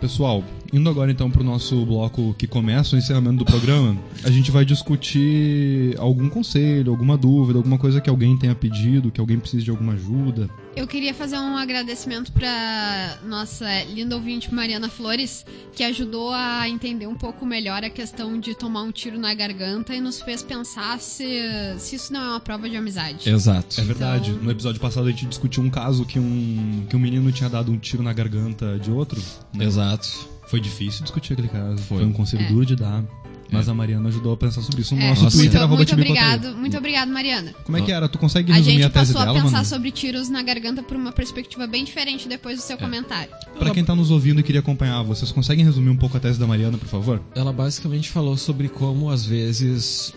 [0.00, 0.42] Pessoal,
[0.72, 3.94] indo agora então pro nosso bloco que começa o encerramento do programa,
[4.24, 9.20] a gente vai discutir algum conselho, alguma dúvida, alguma coisa que alguém tenha pedido, que
[9.20, 10.48] alguém precise de alguma ajuda.
[10.76, 15.44] Eu queria fazer um agradecimento pra nossa linda ouvinte Mariana Flores,
[15.74, 19.94] que ajudou a entender um pouco melhor a questão de tomar um tiro na garganta
[19.94, 21.24] e nos fez pensar se,
[21.78, 23.28] se isso não é uma prova de amizade.
[23.28, 23.80] Exato.
[23.80, 24.30] É verdade.
[24.30, 27.50] Então- No episódio passado a gente discutiu um caso que um, que um menino tinha
[27.50, 29.20] dado um tiro na garganta de outro.
[29.52, 29.64] né?
[29.64, 30.08] Exato.
[30.46, 31.78] Foi difícil discutir aquele caso.
[31.82, 32.06] Foi, Foi.
[32.06, 32.48] um conselho É.
[32.48, 33.04] duro de dar.
[33.52, 35.36] Mas a Mariana ajudou a pensar sobre isso no É, nosso Nossa.
[35.36, 37.54] Twitter, muito, obrigado, muito obrigado, Mariana.
[37.64, 38.08] Como é que era?
[38.08, 39.66] Tu consegue A resumir gente a, tese passou a dela, pensar mano?
[39.68, 43.30] sobre tiros na garganta por uma perspectiva bem diferente depois do seu comentário.
[43.58, 46.38] Pra quem tá nos ouvindo e queria acompanhar, vocês conseguem resumir um pouco a tese
[46.38, 47.20] da Mariana, por favor?
[47.34, 50.12] Ela basicamente falou sobre como, às vezes,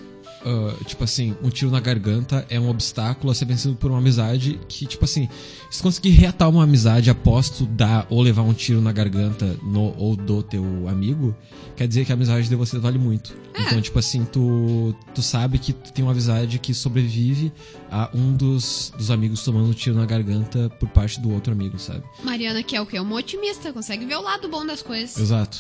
[0.46, 4.00] ah, tipo assim, um tiro na garganta é um obstáculo a ser vencido por uma
[4.00, 5.30] amizade que, tipo assim,
[5.70, 9.96] se conseguir reatar uma amizade após tu dar ou levar um tiro na garganta no,
[9.98, 11.36] ou do teu amigo,
[11.76, 13.36] quer dizer que a amizade de vocês vale muito.
[13.58, 17.52] Então, tipo assim, tu, tu sabe que tu tem uma amizade que sobrevive
[17.90, 21.80] a um dos, dos amigos tomando um tiro na garganta por parte do outro amigo,
[21.80, 22.04] sabe?
[22.24, 23.00] Mariana, que é o quê?
[23.00, 25.18] Uma otimista, consegue ver o lado bom das coisas.
[25.18, 25.60] Exato.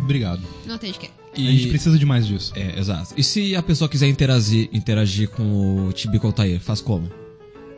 [0.00, 0.42] Obrigado.
[0.66, 1.10] Não tem de quê.
[1.36, 2.52] A gente precisa de mais disso.
[2.54, 3.12] É, exato.
[3.16, 7.10] E se a pessoa quiser interagir, interagir com o Tibico Altair, faz como?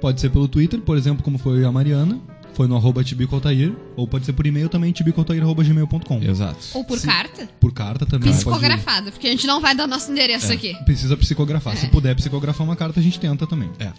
[0.01, 2.21] Pode ser pelo Twitter, por exemplo, como foi a Mariana.
[2.57, 3.71] Foi no arroba tibicoaltair.
[3.95, 6.23] Ou pode ser por e-mail também, tibicoaltair.gmail.com.
[6.23, 6.59] Exato.
[6.73, 7.47] Ou por carta.
[7.61, 8.33] Por carta também.
[8.33, 10.75] Psicografada, porque a gente não vai dar nosso endereço aqui.
[10.87, 11.75] Precisa psicografar.
[11.75, 11.77] É.
[11.77, 13.69] Se puder psicografar uma carta, a gente tenta também.
[13.79, 13.93] É.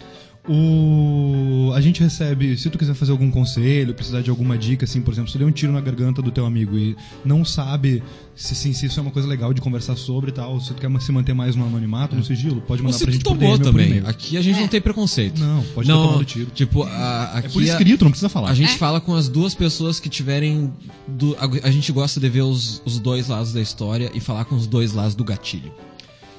[0.49, 1.71] O...
[1.75, 5.13] A gente recebe, se tu quiser fazer algum conselho, precisar de alguma dica, assim, por
[5.13, 8.01] exemplo, se tu deu um tiro na garganta do teu amigo e não sabe
[8.37, 10.75] se, assim, se isso é uma coisa legal de conversar sobre e tal, se tu
[10.75, 13.23] quer se manter mais no anonimato, no sigilo, pode Ou mandar se pra tu gente
[13.23, 14.03] por tomou ou por também.
[14.05, 14.61] Aqui a gente É.
[14.61, 15.39] não tem preconceito.
[15.39, 16.51] Não, pode ter não, tomado tiro.
[16.53, 18.49] Tipo, a, É aqui por a- escrito, não precisa falar.
[18.51, 18.77] A gente É.
[18.77, 20.71] fala com as duas pessoas que tiverem.
[21.07, 24.45] do- a, a gente gosta de ver os, os dois lados da história e falar
[24.45, 25.71] com os dois lados do gatilho.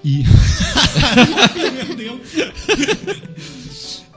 [0.05, 0.23] E.
[1.87, 2.21] Meu Deus.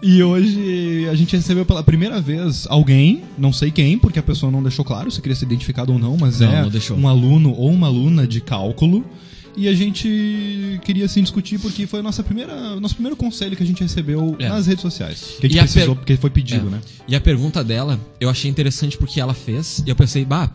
[0.04, 4.52] E hoje a gente recebeu pela primeira vez alguém, não sei quem, porque a pessoa
[4.52, 7.52] não deixou claro se queria ser identificado ou não, mas Não, é não um aluno
[7.54, 9.06] ou uma aluna de cálculo.
[9.56, 13.62] E a gente queria assim discutir porque foi a nossa primeira, nosso primeiro conselho que
[13.62, 14.48] a gente recebeu É.
[14.50, 15.36] nas redes sociais.
[15.40, 16.72] Que a gente E a precisou, per- porque foi pedido, É.
[16.72, 16.82] né?
[17.08, 20.50] E a pergunta dela, eu achei interessante porque ela fez, e eu pensei, bah,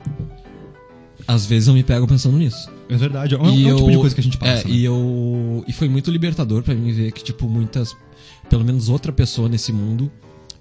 [1.29, 2.69] às vezes eu me pego pensando nisso.
[2.89, 4.63] É verdade, é um, é um eu, tipo de coisa que a gente passa.
[4.63, 4.71] É, né?
[4.71, 5.65] e eu.
[5.67, 7.97] E foi muito libertador pra mim ver que, tipo, muitas.
[8.49, 10.11] Pelo menos outra pessoa nesse mundo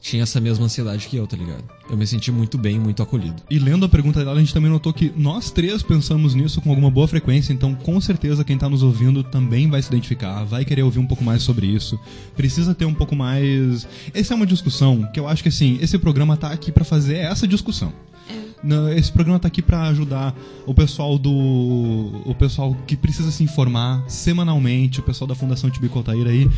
[0.05, 1.63] tinha essa mesma ansiedade que eu, tá ligado?
[1.89, 3.41] Eu me senti muito bem, muito acolhido.
[3.49, 6.69] E lendo a pergunta dela, a gente também notou que nós três pensamos nisso com
[6.69, 10.63] alguma boa frequência, então com certeza quem tá nos ouvindo também vai se identificar, vai
[10.63, 11.99] querer ouvir um pouco mais sobre isso.
[12.35, 13.87] Precisa ter um pouco mais.
[14.13, 17.15] Essa é uma discussão que eu acho que assim, esse programa tá aqui pra fazer
[17.15, 17.91] essa discussão.
[18.95, 21.31] Esse programa tá aqui pra ajudar o pessoal do.
[22.25, 26.49] O pessoal que precisa se informar semanalmente, o pessoal da Fundação Tibico Altair aí,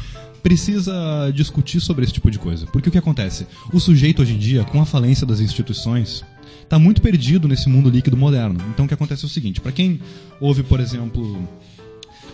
[0.41, 0.93] precisa
[1.33, 2.65] discutir sobre esse tipo de coisa.
[2.67, 3.45] Porque o que acontece?
[3.73, 6.23] O sujeito hoje em dia, com a falência das instituições,
[6.69, 8.59] tá muito perdido nesse mundo líquido moderno.
[8.69, 9.99] Então o que acontece é o seguinte, pra quem
[10.39, 11.45] ouve, por exemplo,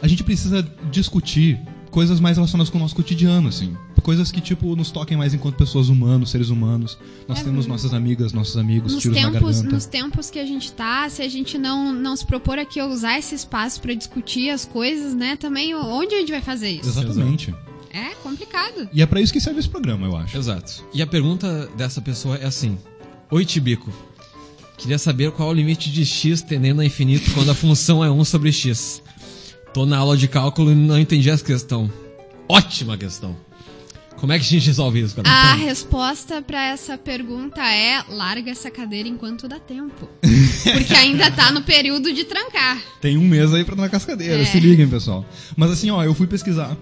[0.01, 1.59] a gente precisa discutir
[1.89, 3.75] coisas mais relacionadas com o nosso cotidiano, assim.
[4.03, 6.97] Coisas que, tipo, nos toquem mais enquanto pessoas humanas, seres humanos.
[7.27, 9.75] Nós É, temos nossas amigas, nossos amigos, Nos tiros na tempos, garganta.
[9.75, 12.85] nos tempos que a gente tá, se a gente não, não se propor aqui a
[12.85, 15.37] usar esse espaço pra discutir as coisas, né?
[15.37, 16.89] Também onde a gente vai fazer isso?
[16.89, 17.55] Exatamente.
[17.91, 18.89] É complicado.
[18.91, 20.37] E é pra isso que serve esse programa, eu acho.
[20.37, 20.83] Exato.
[20.93, 22.77] E a pergunta dessa pessoa é assim:
[23.31, 23.89] Oi, Tibico.
[24.77, 28.11] Queria saber qual é o limite de x tendendo a infinito quando a função é
[28.11, 29.01] 1 sobre x.
[29.73, 31.89] Tô na aula de cálculo e não entendi essa questão.
[32.49, 33.35] Ótima questão.
[34.24, 35.28] Como é que a gente resolve isso, cara?
[35.30, 40.07] A resposta pra essa pergunta é: larga essa cadeira enquanto dá tempo.
[40.63, 42.82] Porque ainda tá no período de trancar.
[43.01, 44.45] Tem um mês aí pra dar na cascadeira, É.
[44.45, 45.26] se liguem, pessoal.
[45.57, 46.74] Mas assim, ó, eu fui pesquisar.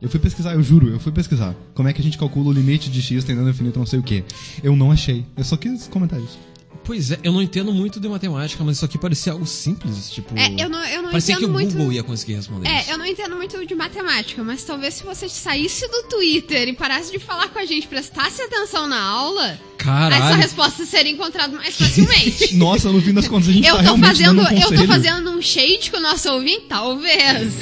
[0.00, 1.54] Eu fui pesquisar, eu juro, eu fui pesquisar.
[1.72, 4.00] Como é que a gente calcula o limite de x tendendo a infinito não sei
[4.00, 4.24] o quê.
[4.60, 5.24] Eu não achei.
[5.36, 6.36] Eu só quis comentar isso.
[6.84, 10.36] Pois é, eu não entendo muito de matemática, mas isso aqui parecia algo simples, tipo...
[10.36, 11.72] É, eu não, eu não Parecia que entendo o muito.
[11.76, 12.90] Google ia conseguir responder isso.
[12.90, 16.72] É, eu não entendo muito de matemática, mas talvez se você saísse do Twitter e
[16.72, 20.24] parasse de falar com a gente, prestasse atenção na aula, Caralho.
[20.24, 22.54] essa resposta seria encontrada mais facilmente.
[22.56, 24.86] Nossa, no fim das contas a gente eu tá tô fazendo, dando um eu tô
[24.86, 27.54] fazendo um shade com o nosso ouvinte, talvez.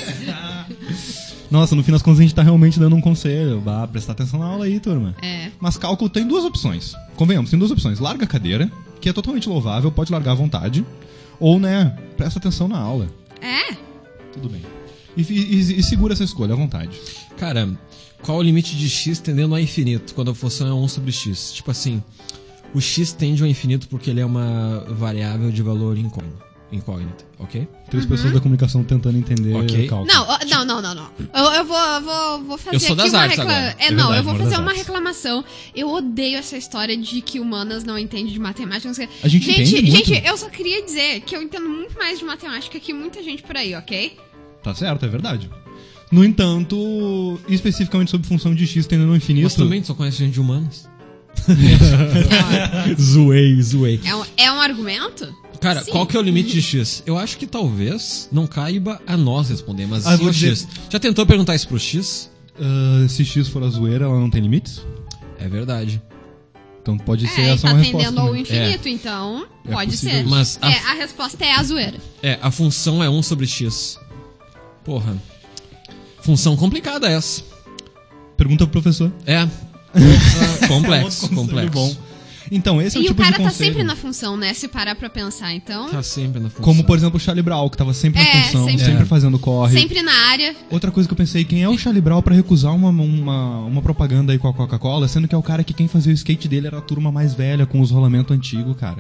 [1.51, 3.61] Nossa, no fim das contas a gente tá realmente dando um conselho.
[3.61, 5.17] Vá prestar atenção na aula aí, turma.
[5.21, 5.51] É.
[5.59, 6.95] Mas cálculo tem duas opções.
[7.17, 7.99] Convenhamos, tem duas opções.
[7.99, 10.85] Larga a cadeira, que é totalmente louvável, pode largar à vontade.
[11.39, 13.09] Ou, né, presta atenção na aula.
[13.41, 13.75] É.
[14.33, 14.63] Tudo bem.
[15.17, 16.91] E, e- e segura essa escolha à vontade.
[17.39, 17.69] Cara,
[18.23, 21.53] qual o limite de x tendendo a infinito quando a função é 1 sobre x?
[21.53, 22.03] Tipo assim,
[22.75, 27.67] o x tende ao infinito porque ele é uma variável de valor incógnito, incógnita ok?
[27.91, 29.89] Três pessoas da comunicação tentando entender Ok.
[29.89, 30.07] cálculo.
[30.13, 31.11] Não, não, não, não, não.
[31.35, 33.77] Eu, eu vou, eu vou, vou fazer Eu sou aqui das uma artes recla- agora.
[33.79, 34.79] É, É não, verdade, eu vou fazer uma artes.
[34.87, 35.45] reclamação.
[35.75, 38.87] Eu odeio essa história de que humanas não entendem de matemática.
[38.89, 39.15] não sei o quê.
[39.23, 40.07] A gente gente, entende muito.
[40.07, 43.43] gente, eu só queria dizer que eu entendo muito mais de matemática que muita gente
[43.43, 44.17] por aí, ok?
[44.63, 45.51] Tá certo, é verdade.
[46.13, 49.45] No entanto, especificamente sobre função de x tendendo ao infinito.
[49.45, 50.89] Mas também só conhece gente de humanos.
[51.49, 54.01] É, zoei, zoei.
[54.05, 55.33] é um, é um argumento?
[55.61, 55.91] Cara, Sim.
[55.91, 57.03] qual que é o limite de x?
[57.05, 60.69] Eu acho que talvez não caiba a nós responder, mas Ah, sim o dizer- x.
[60.89, 62.31] Já tentou perguntar isso pro x?
[62.59, 64.81] Ah, se x for a zoeira, ela não tem limites?
[65.39, 66.01] É verdade.
[66.83, 68.07] Então pode ser É, e essa tá uma resposta.
[68.09, 70.21] tendendo ao infinito, então É pode ser.
[70.23, 70.31] isso.
[70.31, 71.99] Mas a- É, a resposta é a zoeira.
[72.23, 73.99] É, a função é 1 sobre x.
[74.83, 75.15] Porra.
[76.23, 77.43] Função complicada essa.
[78.37, 79.13] Pergunta pro professor.
[79.27, 79.43] É.
[79.93, 81.71] Outro complexo, conselho complexo.
[81.73, 81.97] bom.
[82.51, 83.71] Então, esse é o e o tipo cara de tá conselho.
[83.71, 84.53] sempre na função, né?
[84.55, 85.89] Se parar pra pensar, então.
[85.89, 86.65] Tá sempre na função.
[86.65, 88.85] Como, por exemplo, o Charlie Brown, que tava sempre na É, função, sempre.
[88.85, 89.07] sempre, É.
[89.07, 89.79] fazendo corre.
[89.79, 90.57] Sempre na área.
[90.71, 93.83] Outra coisa que eu pensei, quem é o Charlie Brown pra recusar uma, uma, uma
[93.83, 96.49] propaganda aí com a Coca-Cola, sendo que é o cara que quem fazia o skate
[96.49, 98.99] dele era a turma mais velha, com os rolamentos antigos, cara.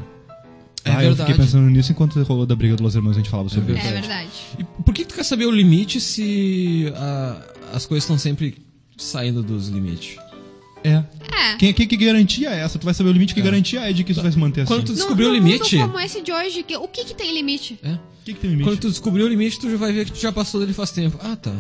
[0.85, 3.29] É ah, eu fiquei pensando nisso enquanto rolou da briga dos Los Hermanos, a gente
[3.31, 3.89] falava sobre É isso.
[3.93, 4.29] verdade.
[4.59, 6.91] E por que tu quer saber o limite se
[7.73, 8.57] as coisas estão sempre
[8.97, 10.17] saindo dos limites?
[10.83, 11.05] É.
[11.33, 11.57] É.
[11.59, 12.79] Quem, que, que garantia é essa?
[12.79, 13.43] Tu vai saber o limite, que É.
[13.43, 14.87] garantia é de que isso vai se manter Quando assim?
[14.87, 15.77] tu Num- descobriu o limite.
[15.77, 17.79] mundo como esse de hoje, que- o que que tem limite?
[17.83, 17.93] É.
[17.93, 18.69] O que, que tem limite?
[18.69, 20.91] Quando tu descobriu o limite, tu já vai ver que tu já passou dele faz
[20.91, 21.19] tempo.
[21.23, 21.53] Ah, tá.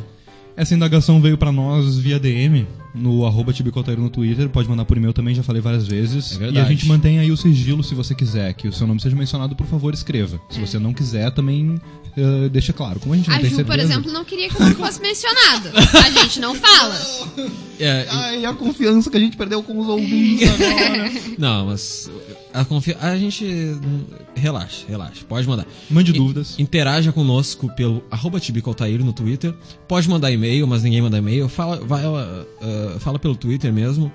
[0.61, 4.95] Essa indagação veio pra nós via DM, no arroba Tibicoteiro no Twitter, pode mandar por
[4.95, 6.39] e-mail também, já falei várias vezes.
[6.39, 9.01] É e a gente mantém aí o sigilo se você quiser, que o seu nome
[9.01, 10.39] seja mencionado, por favor, escreva.
[10.51, 11.81] Se você não quiser, também
[12.15, 13.01] eh, deixa claro.
[13.01, 13.75] Como a gente não A tem Ju, certeza...
[13.79, 15.71] por exemplo, não queria que o nome fosse mencionado.
[15.75, 17.01] A gente não fala.
[17.79, 21.11] É, e- Ai, a confiança que a gente perdeu com os ouvintes agora.
[21.39, 22.11] não, mas
[22.53, 22.97] a, confi...
[23.01, 23.45] a gente.
[23.45, 25.25] hum, Relaxa, relaxa.
[25.29, 25.67] Pode mandar.
[25.91, 26.59] Mande dúvidas.
[26.59, 28.39] Interaja conosco pelo arroba
[29.05, 29.55] no Twitter.
[29.87, 31.49] Pode mandar e-mail, mas ninguém manda e-mail.
[31.49, 34.11] Fala, vai, ah, fala pelo Twitter mesmo.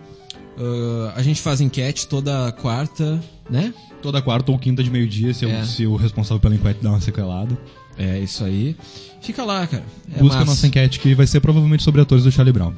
[0.57, 3.73] Ah, a gente faz enquete toda quarta, né?
[4.01, 5.63] Toda quarta ou quinta de meio-dia, se, É.
[5.63, 7.57] se o responsável pela enquete dá uma sequelada.
[7.97, 8.75] É isso aí.
[9.21, 9.83] Fica lá, cara.
[10.13, 10.51] É Busca a massa.
[10.51, 12.73] nossa enquete, que vai ser provavelmente sobre atores do Charlie Brown.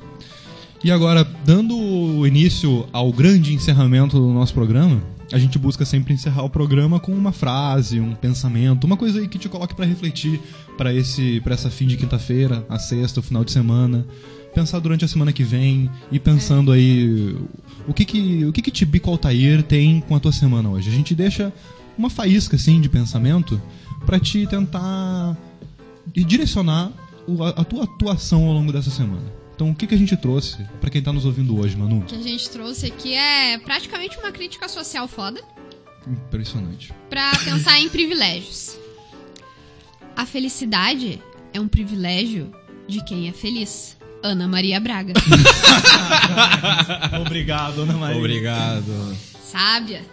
[0.84, 5.01] E agora, dando início ao grande encerramento do nosso programa,
[5.32, 9.28] a gente busca sempre encerrar o programa com uma frase, um pensamento, uma coisa aí
[9.28, 10.39] que te coloque pra refletir
[10.78, 14.05] para esse para essa fim de quinta-feira, a sexta, o final de semana,
[14.53, 17.36] pensar durante a semana que vem e pensando aí
[17.88, 20.89] o que que o que que Tibico Altair tem com a tua semana hoje.
[20.89, 21.51] A gente deixa
[21.97, 23.61] uma faísca assim de pensamento
[24.05, 25.36] pra te tentar
[26.15, 26.91] e direcionar
[27.55, 29.36] a tua atuação ao longo dessa semana.
[29.58, 32.01] Então, o que, que a gente trouxe pra quem tá nos ouvindo hoje, Manu?
[32.01, 35.41] O que a gente trouxe aqui é praticamente uma crítica social foda
[36.05, 36.93] Impressionante.
[37.10, 38.78] pra pensar em privilégios.
[40.16, 41.20] A felicidade
[41.51, 42.51] é um privilégio
[42.88, 43.97] de quem é feliz.
[44.22, 45.14] Ana Maria Braga.
[47.26, 48.18] Obrigado, Ana Maria.
[48.20, 49.18] Obrigado.
[49.43, 50.05] Sábia.